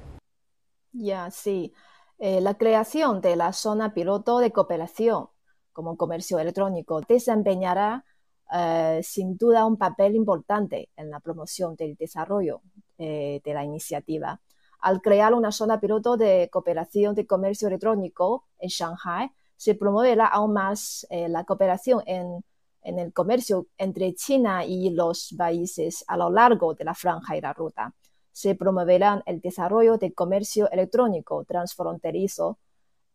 Ya, 0.91 1.31
sí. 1.31 1.73
Eh, 2.19 2.41
la 2.41 2.55
creación 2.55 3.21
de 3.21 3.35
la 3.35 3.53
zona 3.53 3.93
piloto 3.93 4.39
de 4.39 4.51
cooperación 4.51 5.27
como 5.71 5.95
comercio 5.95 6.39
electrónico 6.39 7.01
desempeñará 7.01 8.03
eh, 8.51 9.01
sin 9.03 9.37
duda 9.37 9.65
un 9.65 9.77
papel 9.77 10.15
importante 10.15 10.89
en 10.95 11.09
la 11.09 11.19
promoción 11.19 11.75
del 11.75 11.95
desarrollo 11.95 12.61
eh, 12.97 13.41
de 13.43 13.53
la 13.53 13.63
iniciativa 13.63 14.41
al 14.79 15.01
crear 15.01 15.33
una 15.33 15.51
zona 15.51 15.79
piloto 15.79 16.17
de 16.17 16.49
cooperación 16.51 17.15
de 17.15 17.25
comercio 17.25 17.67
electrónico 17.67 18.45
en 18.59 18.69
Shanghai, 18.69 19.31
se 19.55 19.75
promoverá 19.75 20.27
aún 20.27 20.53
más 20.53 21.05
eh, 21.09 21.27
la 21.27 21.43
cooperación 21.43 22.03
en, 22.05 22.43
el 22.83 23.11
comercio 23.11 23.67
entre 23.77 24.13
China 24.15 24.63
y 24.63 24.91
los 24.91 25.35
países 25.37 26.05
a 26.07 26.15
lo 26.15 26.29
largo 26.29 26.73
de 26.73 26.85
la 26.85 26.93
franja 26.93 27.35
y 27.35 27.41
la 27.41 27.51
ruta. 27.51 27.93
Se 28.31 28.55
promoverá 28.55 29.21
el 29.25 29.41
desarrollo 29.41 29.97
del 29.97 30.13
comercio 30.13 30.69
electrónico 30.71 31.43
transfronterizo. 31.43 32.59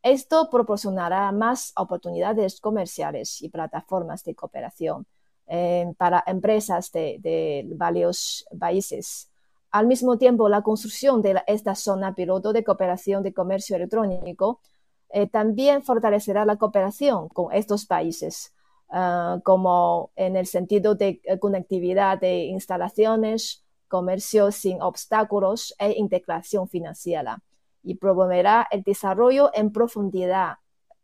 Esto 0.02 0.50
proporcionará 0.50 1.32
más 1.32 1.72
oportunidades 1.76 2.60
comerciales 2.60 3.40
y 3.40 3.48
plataformas 3.48 4.22
de 4.24 4.34
cooperación 4.34 5.06
eh, 5.46 5.90
para 5.96 6.22
empresas 6.26 6.92
de 6.92 7.64
varios 7.74 8.44
países 8.58 9.31
al 9.72 9.86
mismo 9.86 10.18
tiempo, 10.18 10.50
la 10.50 10.62
construcción 10.62 11.22
de 11.22 11.42
esta 11.46 11.74
zona 11.74 12.14
piloto 12.14 12.52
de 12.52 12.62
cooperación 12.62 13.22
de 13.22 13.32
comercio 13.32 13.74
electrónico 13.74 14.60
eh, 15.08 15.26
también 15.26 15.82
fortalecerá 15.82 16.44
la 16.44 16.56
cooperación 16.56 17.28
con 17.28 17.52
estos 17.52 17.86
países, 17.86 18.54
ah, 18.90 19.40
como 19.44 20.10
en 20.14 20.36
el 20.36 20.46
sentido 20.46 20.94
de 20.94 21.20
eh, 21.24 21.38
conectividad 21.38 22.18
de 22.18 22.44
instalaciones, 22.44 23.64
comercio 23.88 24.52
sin 24.52 24.80
obstáculos 24.82 25.74
e 25.78 25.92
integración 25.92 26.68
financiera, 26.68 27.42
y 27.82 27.94
promoverá 27.94 28.68
el 28.70 28.82
desarrollo 28.82 29.50
en 29.54 29.72
profundidad 29.72 30.58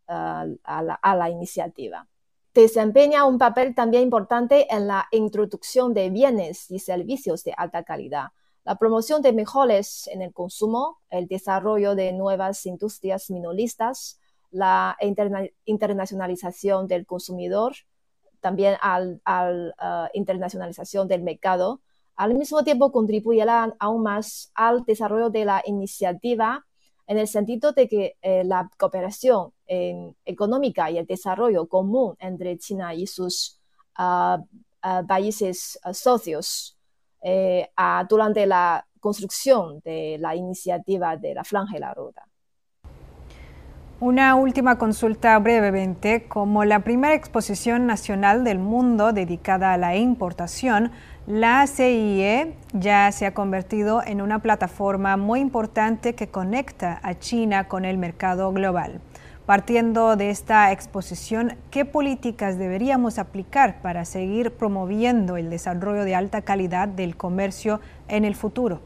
ah, 0.07 0.45
a 0.63 1.15
la 1.15 1.29
iniciativa. 1.29 2.07
Desempeña 2.53 3.25
un 3.25 3.37
papel 3.37 3.73
también 3.73 4.03
importante 4.03 4.67
en 4.73 4.87
la 4.87 5.07
introducción 5.11 5.93
de 5.93 6.09
bienes 6.09 6.69
y 6.71 6.79
servicios 6.79 7.43
de 7.43 7.53
alta 7.55 7.83
calidad, 7.83 8.29
la 8.69 8.75
promoción 8.75 9.23
de 9.23 9.33
mejores 9.33 10.07
en 10.13 10.21
el 10.21 10.31
consumo, 10.31 10.99
el 11.09 11.27
desarrollo 11.27 11.95
de 11.95 12.13
nuevas 12.13 12.67
industrias 12.67 13.31
minoristas, 13.31 14.19
la 14.51 14.95
internacionalización 15.65 16.85
del 16.85 17.07
consumidor, 17.07 17.73
también 18.41 18.75
a 18.79 18.99
la 18.99 20.11
internacionalización 20.13 21.07
del 21.07 21.23
mercado. 21.23 21.81
Al 22.15 22.35
mismo 22.35 22.63
tiempo 22.63 22.91
contribuirá 22.91 23.75
aún 23.79 24.03
más 24.03 24.51
al 24.53 24.85
desarrollo 24.85 25.31
de 25.31 25.45
la 25.45 25.63
iniciativa 25.65 26.63
en 27.07 27.17
el 27.17 27.27
sentido 27.27 27.71
de 27.71 27.87
que 27.87 28.17
eh, 28.21 28.43
la 28.43 28.69
cooperación 28.77 29.51
económica 30.25 30.91
y 30.91 30.99
el 30.99 31.07
desarrollo 31.07 31.67
común 31.67 32.15
entre 32.19 32.55
China 32.59 32.93
y 32.93 33.07
sus 33.07 33.59
ah, 33.95 34.43
ah, 34.83 35.03
países 35.07 35.79
socios 35.91 36.78
eh, 37.21 37.69
durante 38.07 38.45
la 38.45 38.85
construcción 38.99 39.79
de 39.83 40.17
la 40.19 40.35
iniciativa 40.35 41.15
de 41.15 41.33
la 41.33 41.43
Franja 41.43 41.77
y 41.77 41.79
la 41.79 41.93
Ruta. 41.93 42.23
Una 44.01 44.35
última 44.35 44.77
consulta 44.77 45.37
brevemente. 45.39 46.23
Como 46.29 46.63
la 46.63 46.85
primera 46.85 47.13
exposición 47.13 47.85
nacional 47.85 48.45
del 48.45 48.57
mundo 48.57 49.11
dedicada 49.11 49.73
a 49.73 49.77
la 49.77 49.97
importación, 49.97 50.91
la 51.27 51.67
CIE 51.67 52.55
ya 52.71 53.11
se 53.11 53.25
ha 53.25 53.33
convertido 53.33 54.01
en 54.01 54.21
una 54.21 54.39
plataforma 54.39 55.17
muy 55.17 55.41
importante 55.41 56.15
que 56.15 56.29
conecta 56.29 57.01
a 57.03 57.19
China 57.19 57.67
con 57.67 57.83
el 57.83 57.97
mercado 57.97 58.53
global. 58.53 59.01
Partiendo 59.49 60.15
de 60.15 60.29
esta 60.29 60.71
exposición, 60.71 61.57
¿qué 61.71 61.83
políticas 61.83 62.59
deberíamos 62.59 63.17
aplicar 63.17 63.81
para 63.81 64.05
seguir 64.05 64.55
promoviendo 64.55 65.37
el 65.37 65.49
desarrollo 65.49 66.03
de 66.03 66.13
alta 66.13 66.43
calidad 66.43 66.87
del 66.87 67.17
comercio 67.17 67.79
en 68.07 68.25
el 68.25 68.35
futuro? 68.35 68.79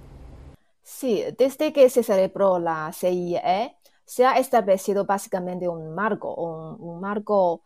Sí, 0.81 1.21
desde 1.37 1.73
que 1.73 1.89
se 1.89 2.01
celebró 2.01 2.59
la 2.59 2.89
CIE, 2.93 3.75
se 4.05 4.25
ha 4.25 4.37
establecido 4.37 5.03
básicamente 5.03 5.67
un 5.67 5.93
marco, 5.93 6.33
un, 6.33 7.01
marco, 7.01 7.63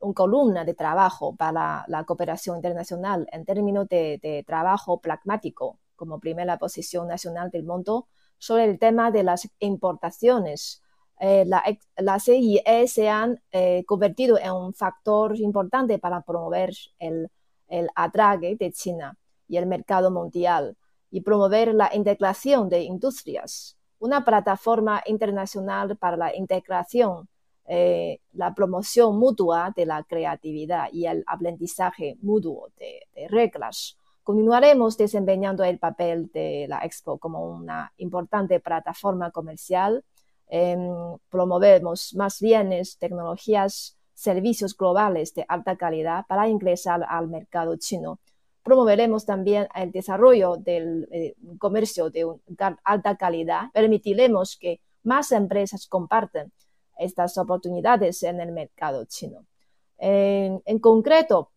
una 0.00 0.14
columna 0.14 0.64
de 0.64 0.72
trabajo 0.72 1.36
para 1.36 1.84
la, 1.88 2.04
cooperación 2.04 2.56
internacional 2.56 3.28
en 3.32 3.44
términos 3.44 3.86
de, 3.86 4.42
trabajo 4.46 4.98
pragmático 4.98 5.78
como 5.94 6.20
primera 6.20 6.56
posición 6.56 7.06
nacional 7.06 7.50
del 7.50 7.64
mundo 7.64 8.08
sobre 8.38 8.64
el 8.64 8.78
tema 8.78 9.10
de 9.10 9.24
las 9.24 9.46
importaciones. 9.58 10.80
Eh, 11.20 11.44
la, 11.46 12.20
CIE 12.20 12.86
se 12.88 13.08
han 13.08 13.40
eh, 13.52 13.84
convertido 13.86 14.38
en 14.38 14.52
un 14.52 14.74
factor 14.74 15.38
importante 15.38 15.98
para 15.98 16.20
promover 16.22 16.74
el, 16.98 17.30
el 17.68 17.88
atrague 17.94 18.56
de 18.56 18.72
China 18.72 19.16
y 19.48 19.56
el 19.56 19.66
mercado 19.66 20.10
mundial 20.10 20.76
y 21.10 21.20
promover 21.20 21.74
la 21.74 21.90
integración 21.94 22.68
de 22.68 22.82
industrias 22.82 23.76
una 24.04 24.22
plataforma 24.22 25.02
internacional 25.06 25.96
para 25.96 26.18
la 26.18 26.36
integración, 26.36 27.26
eh, 27.66 28.20
la 28.32 28.54
promoción 28.54 29.18
mutua 29.18 29.72
de 29.74 29.86
la 29.86 30.02
creatividad 30.02 30.88
y 30.92 31.06
el 31.06 31.24
aprendizaje 31.26 32.18
mutuo 32.20 32.68
de, 32.76 33.00
reglas. 33.28 33.96
Continuaremos 34.22 34.98
desempeñando 34.98 35.64
el 35.64 35.78
papel 35.78 36.30
de 36.32 36.66
la 36.68 36.80
Expo 36.84 37.16
como 37.16 37.46
una 37.46 37.94
importante 37.96 38.60
plataforma 38.60 39.30
comercial. 39.30 40.04
Em, 40.48 40.80
promovemos 41.30 42.14
más 42.14 42.40
bienes, 42.40 42.98
tecnologías, 42.98 43.96
servicios 44.14 44.76
globales 44.76 45.34
de 45.34 45.44
alta 45.48 45.76
calidad 45.76 46.24
para 46.28 46.48
ingresar 46.48 47.04
al 47.08 47.28
mercado 47.28 47.76
chino 47.76 48.20
promoveremos 48.64 49.26
también 49.26 49.68
el 49.74 49.92
desarrollo 49.92 50.56
del 50.56 51.06
eh, 51.12 51.36
comercio 51.58 52.10
de 52.10 52.26
alta 52.82 53.16
calidad. 53.16 53.70
Permitiremos 53.72 54.56
que 54.58 54.80
más 55.04 55.30
empresas 55.30 55.86
compartan 55.86 56.50
estas 56.98 57.36
oportunidades 57.38 58.22
en 58.22 58.40
el 58.40 58.50
mercado 58.50 59.04
chino. 59.04 59.44
en 59.98 60.78
concreto, 60.80 61.50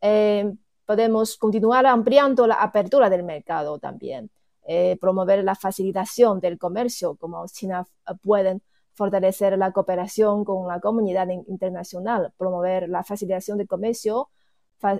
eh, 0.00 0.52
podemos 0.86 1.36
continuar 1.36 1.86
ampliando 1.86 2.46
la 2.46 2.56
apertura 2.56 3.08
del 3.10 3.24
mercado 3.24 3.78
también, 3.78 4.30
eh, 4.66 4.96
promover 5.00 5.44
la 5.44 5.54
facilitación 5.54 6.40
del 6.40 6.58
comercio, 6.58 7.16
como 7.16 7.46
China 7.48 7.86
pueden 8.22 8.62
fortalecer 8.94 9.58
la 9.58 9.72
cooperación 9.72 10.44
con 10.44 10.68
la 10.68 10.80
comunidad 10.80 11.28
internacional, 11.48 12.32
promover 12.36 12.88
la 12.88 13.02
facilitación 13.02 13.58
del 13.58 13.66
comercio 13.68 14.28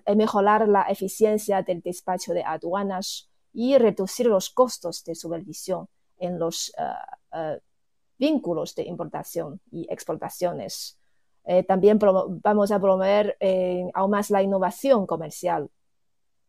eh, 0.07 0.17
mejorar 0.17 0.67
la 0.67 0.83
eficiencia 0.85 1.63
del 1.63 1.83
despacho 1.83 2.33
de 2.33 2.43
aduanas 2.43 3.29
y 3.53 3.77
reducir 3.77 4.27
los 4.27 4.49
costos 4.49 5.05
de 5.05 5.15
supervisión 5.15 5.89
en 6.17 6.39
los 6.39 6.73
eh, 6.79 6.83
eh, 7.35 7.61
vínculos 8.19 8.75
de 8.75 8.85
importación 8.85 9.61
y 9.71 9.87
exportaciones. 9.91 10.99
también 11.69 11.99
vamos 11.99 12.71
a 12.71 12.79
promover 12.79 13.37
aún 13.93 14.11
más 14.11 14.31
la 14.31 14.41
innovación 14.41 15.05
comercial. 15.07 15.69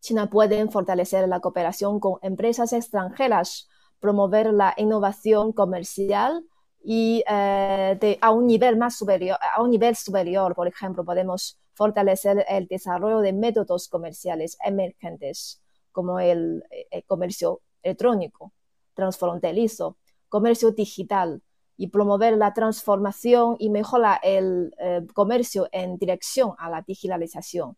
China 0.06 0.30
puede 0.30 0.68
fortalecer 0.70 1.28
la 1.28 1.40
cooperación 1.40 2.00
con 2.00 2.20
empresas 2.22 2.74
extranjeras, 2.74 3.68
promover 4.00 4.54
la 4.54 4.76
innovación 4.78 5.52
comercial 5.52 6.46
y 6.84 7.24
a 7.28 8.32
un 8.32 8.46
nivel 8.46 8.78
más 8.78 8.96
superior, 8.96 9.38
a 9.56 9.64
un 9.64 9.72
nivel 9.72 9.96
superior, 9.96 10.54
por 10.54 10.68
ejemplo, 10.68 11.04
podemos 11.04 11.60
fortalecer 11.74 12.46
el 12.48 12.68
desarrollo 12.68 13.20
de 13.20 13.34
métodos 13.34 13.88
comerciales 13.88 14.58
emergentes 14.64 15.64
como 15.92 16.20
el, 16.20 16.64
eh, 16.70 17.02
comercio 17.08 17.62
electrónico, 17.82 18.54
transfronterizo, 18.94 19.98
comercio 20.30 20.72
digital 20.72 21.42
y 21.78 21.88
promover 21.88 22.38
la 22.38 22.54
transformación 22.54 23.56
y 23.58 23.70
mejorar 23.72 24.20
el 24.22 24.72
eh, 24.78 25.02
comercio 25.16 25.68
en 25.72 25.98
dirección 25.98 26.54
a 26.60 26.70
la 26.70 26.84
digitalización. 26.84 27.76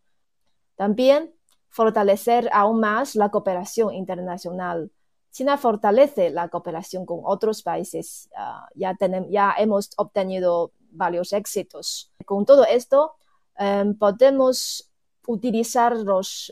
También 0.75 1.36
fortalecer 1.77 2.49
aún 2.51 2.79
más 2.79 3.15
la 3.15 3.29
cooperación 3.29 3.93
internacional. 3.93 4.91
China 5.31 5.57
fortalece 5.57 6.31
la 6.31 6.49
cooperación 6.49 7.05
con 7.05 7.19
otros 7.23 7.61
países. 7.61 8.29
Ah, 8.35 8.67
ya, 8.75 8.97
ya 9.29 9.53
hemos 9.57 9.91
obtenido 9.97 10.71
varios 10.89 11.33
éxitos. 11.33 12.11
Con 12.25 12.45
todo 12.45 12.65
esto, 12.65 13.13
Em, 13.57 13.95
podemos 13.97 14.91
utilizar 15.27 15.93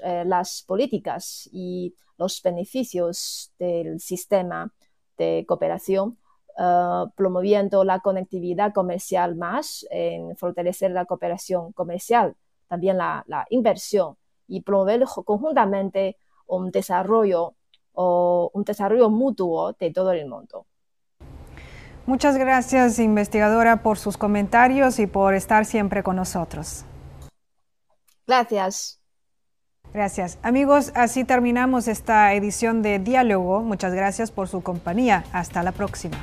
eh, 0.03 0.23
las 0.25 0.63
políticas 0.63 1.47
y 1.51 1.93
los 2.17 2.41
beneficios 2.41 3.53
del 3.59 3.99
sistema 3.99 4.73
de 5.17 5.45
cooperación, 5.47 6.17
eh, 6.57 7.03
promoviendo 7.15 7.83
la 7.83 7.99
conectividad 7.99 8.73
comercial 8.73 9.35
más, 9.35 9.85
en 9.91 10.35
fortalecer 10.35 10.91
la 10.91 11.05
cooperación 11.05 11.73
comercial, 11.73 12.35
también 12.67 12.97
la, 12.97 13.23
inversión 13.49 14.17
y 14.47 14.61
promover 14.61 15.03
conjuntamente 15.25 16.17
un 16.47 16.71
desarrollo 16.71 17.55
o 17.93 18.51
un 18.53 18.63
desarrollo 18.63 19.09
mutuo 19.09 19.73
de 19.73 19.91
todo 19.91 20.11
el 20.11 20.27
mundo. 20.27 20.65
Muchas 22.05 22.37
gracias, 22.37 22.99
investigadora, 22.99 23.81
por 23.81 23.97
sus 23.97 24.17
comentarios 24.17 24.99
y 24.99 25.07
por 25.07 25.33
estar 25.33 25.65
siempre 25.65 26.03
con 26.03 26.15
nosotros. 26.17 26.85
Gracias. 28.27 29.01
Gracias. 29.91 30.37
Amigos, 30.43 30.91
así 30.93 31.23
terminamos 31.23 31.87
esta 31.87 32.33
edición 32.33 32.81
de 32.81 32.99
Diálogo. 32.99 33.61
Muchas 33.61 33.93
gracias 33.93 34.29
por 34.29 34.47
su 34.47 34.61
compañía. 34.61 35.23
Hasta 35.31 35.63
la 35.63 35.71
próxima. 35.71 36.17